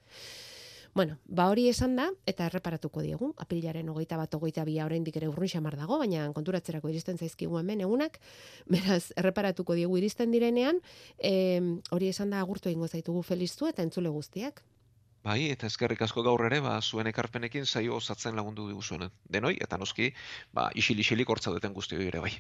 Bueno, 0.92 1.18
ba 1.26 1.46
hori 1.46 1.68
esan 1.70 1.94
da, 1.94 2.09
eta 2.26 2.48
erreparatuko 2.50 3.03
diegu, 3.05 3.29
apilaren 3.38 3.88
hogeita 3.92 4.16
bat 4.18 4.33
hogeita 4.35 4.64
bia 4.66 4.88
oraindik 4.88 5.20
ere 5.20 5.29
urrun 5.31 5.48
xamar 5.53 5.76
dago, 5.79 6.00
baina 6.03 6.24
konturatzerako 6.35 6.90
iristen 6.90 7.18
zaizkigu 7.18 7.61
hemen 7.61 7.85
egunak, 7.87 8.18
beraz, 8.74 9.12
erreparatuko 9.20 9.79
diegu 9.79 10.00
iristen 10.00 10.35
direnean, 10.35 10.81
e, 11.18 11.33
hori 11.94 12.11
esan 12.11 12.35
da 12.35 12.42
agurtu 12.42 12.72
egingo 12.72 12.88
zaitugu 12.88 13.22
feliztu 13.22 13.70
eta 13.70 13.87
entzule 13.87 14.11
guztiak. 14.11 14.64
Bai, 15.26 15.38
eta 15.52 15.68
eskerrik 15.70 16.02
asko 16.06 16.22
gaur 16.26 16.42
ere, 16.48 16.59
ba, 16.66 16.74
zuen 16.92 17.09
ekarpenekin 17.11 17.66
saio 17.66 17.96
osatzen 18.00 18.37
lagundu 18.40 18.68
diguzuen. 18.68 19.09
Denoi, 19.37 19.52
eta 19.68 19.78
noski, 19.85 20.12
ba, 20.61 20.70
isil-isilik 20.85 21.37
hortzaudeten 21.37 21.76
guztioi 21.80 22.06
ere 22.12 22.22
bai. 22.26 22.33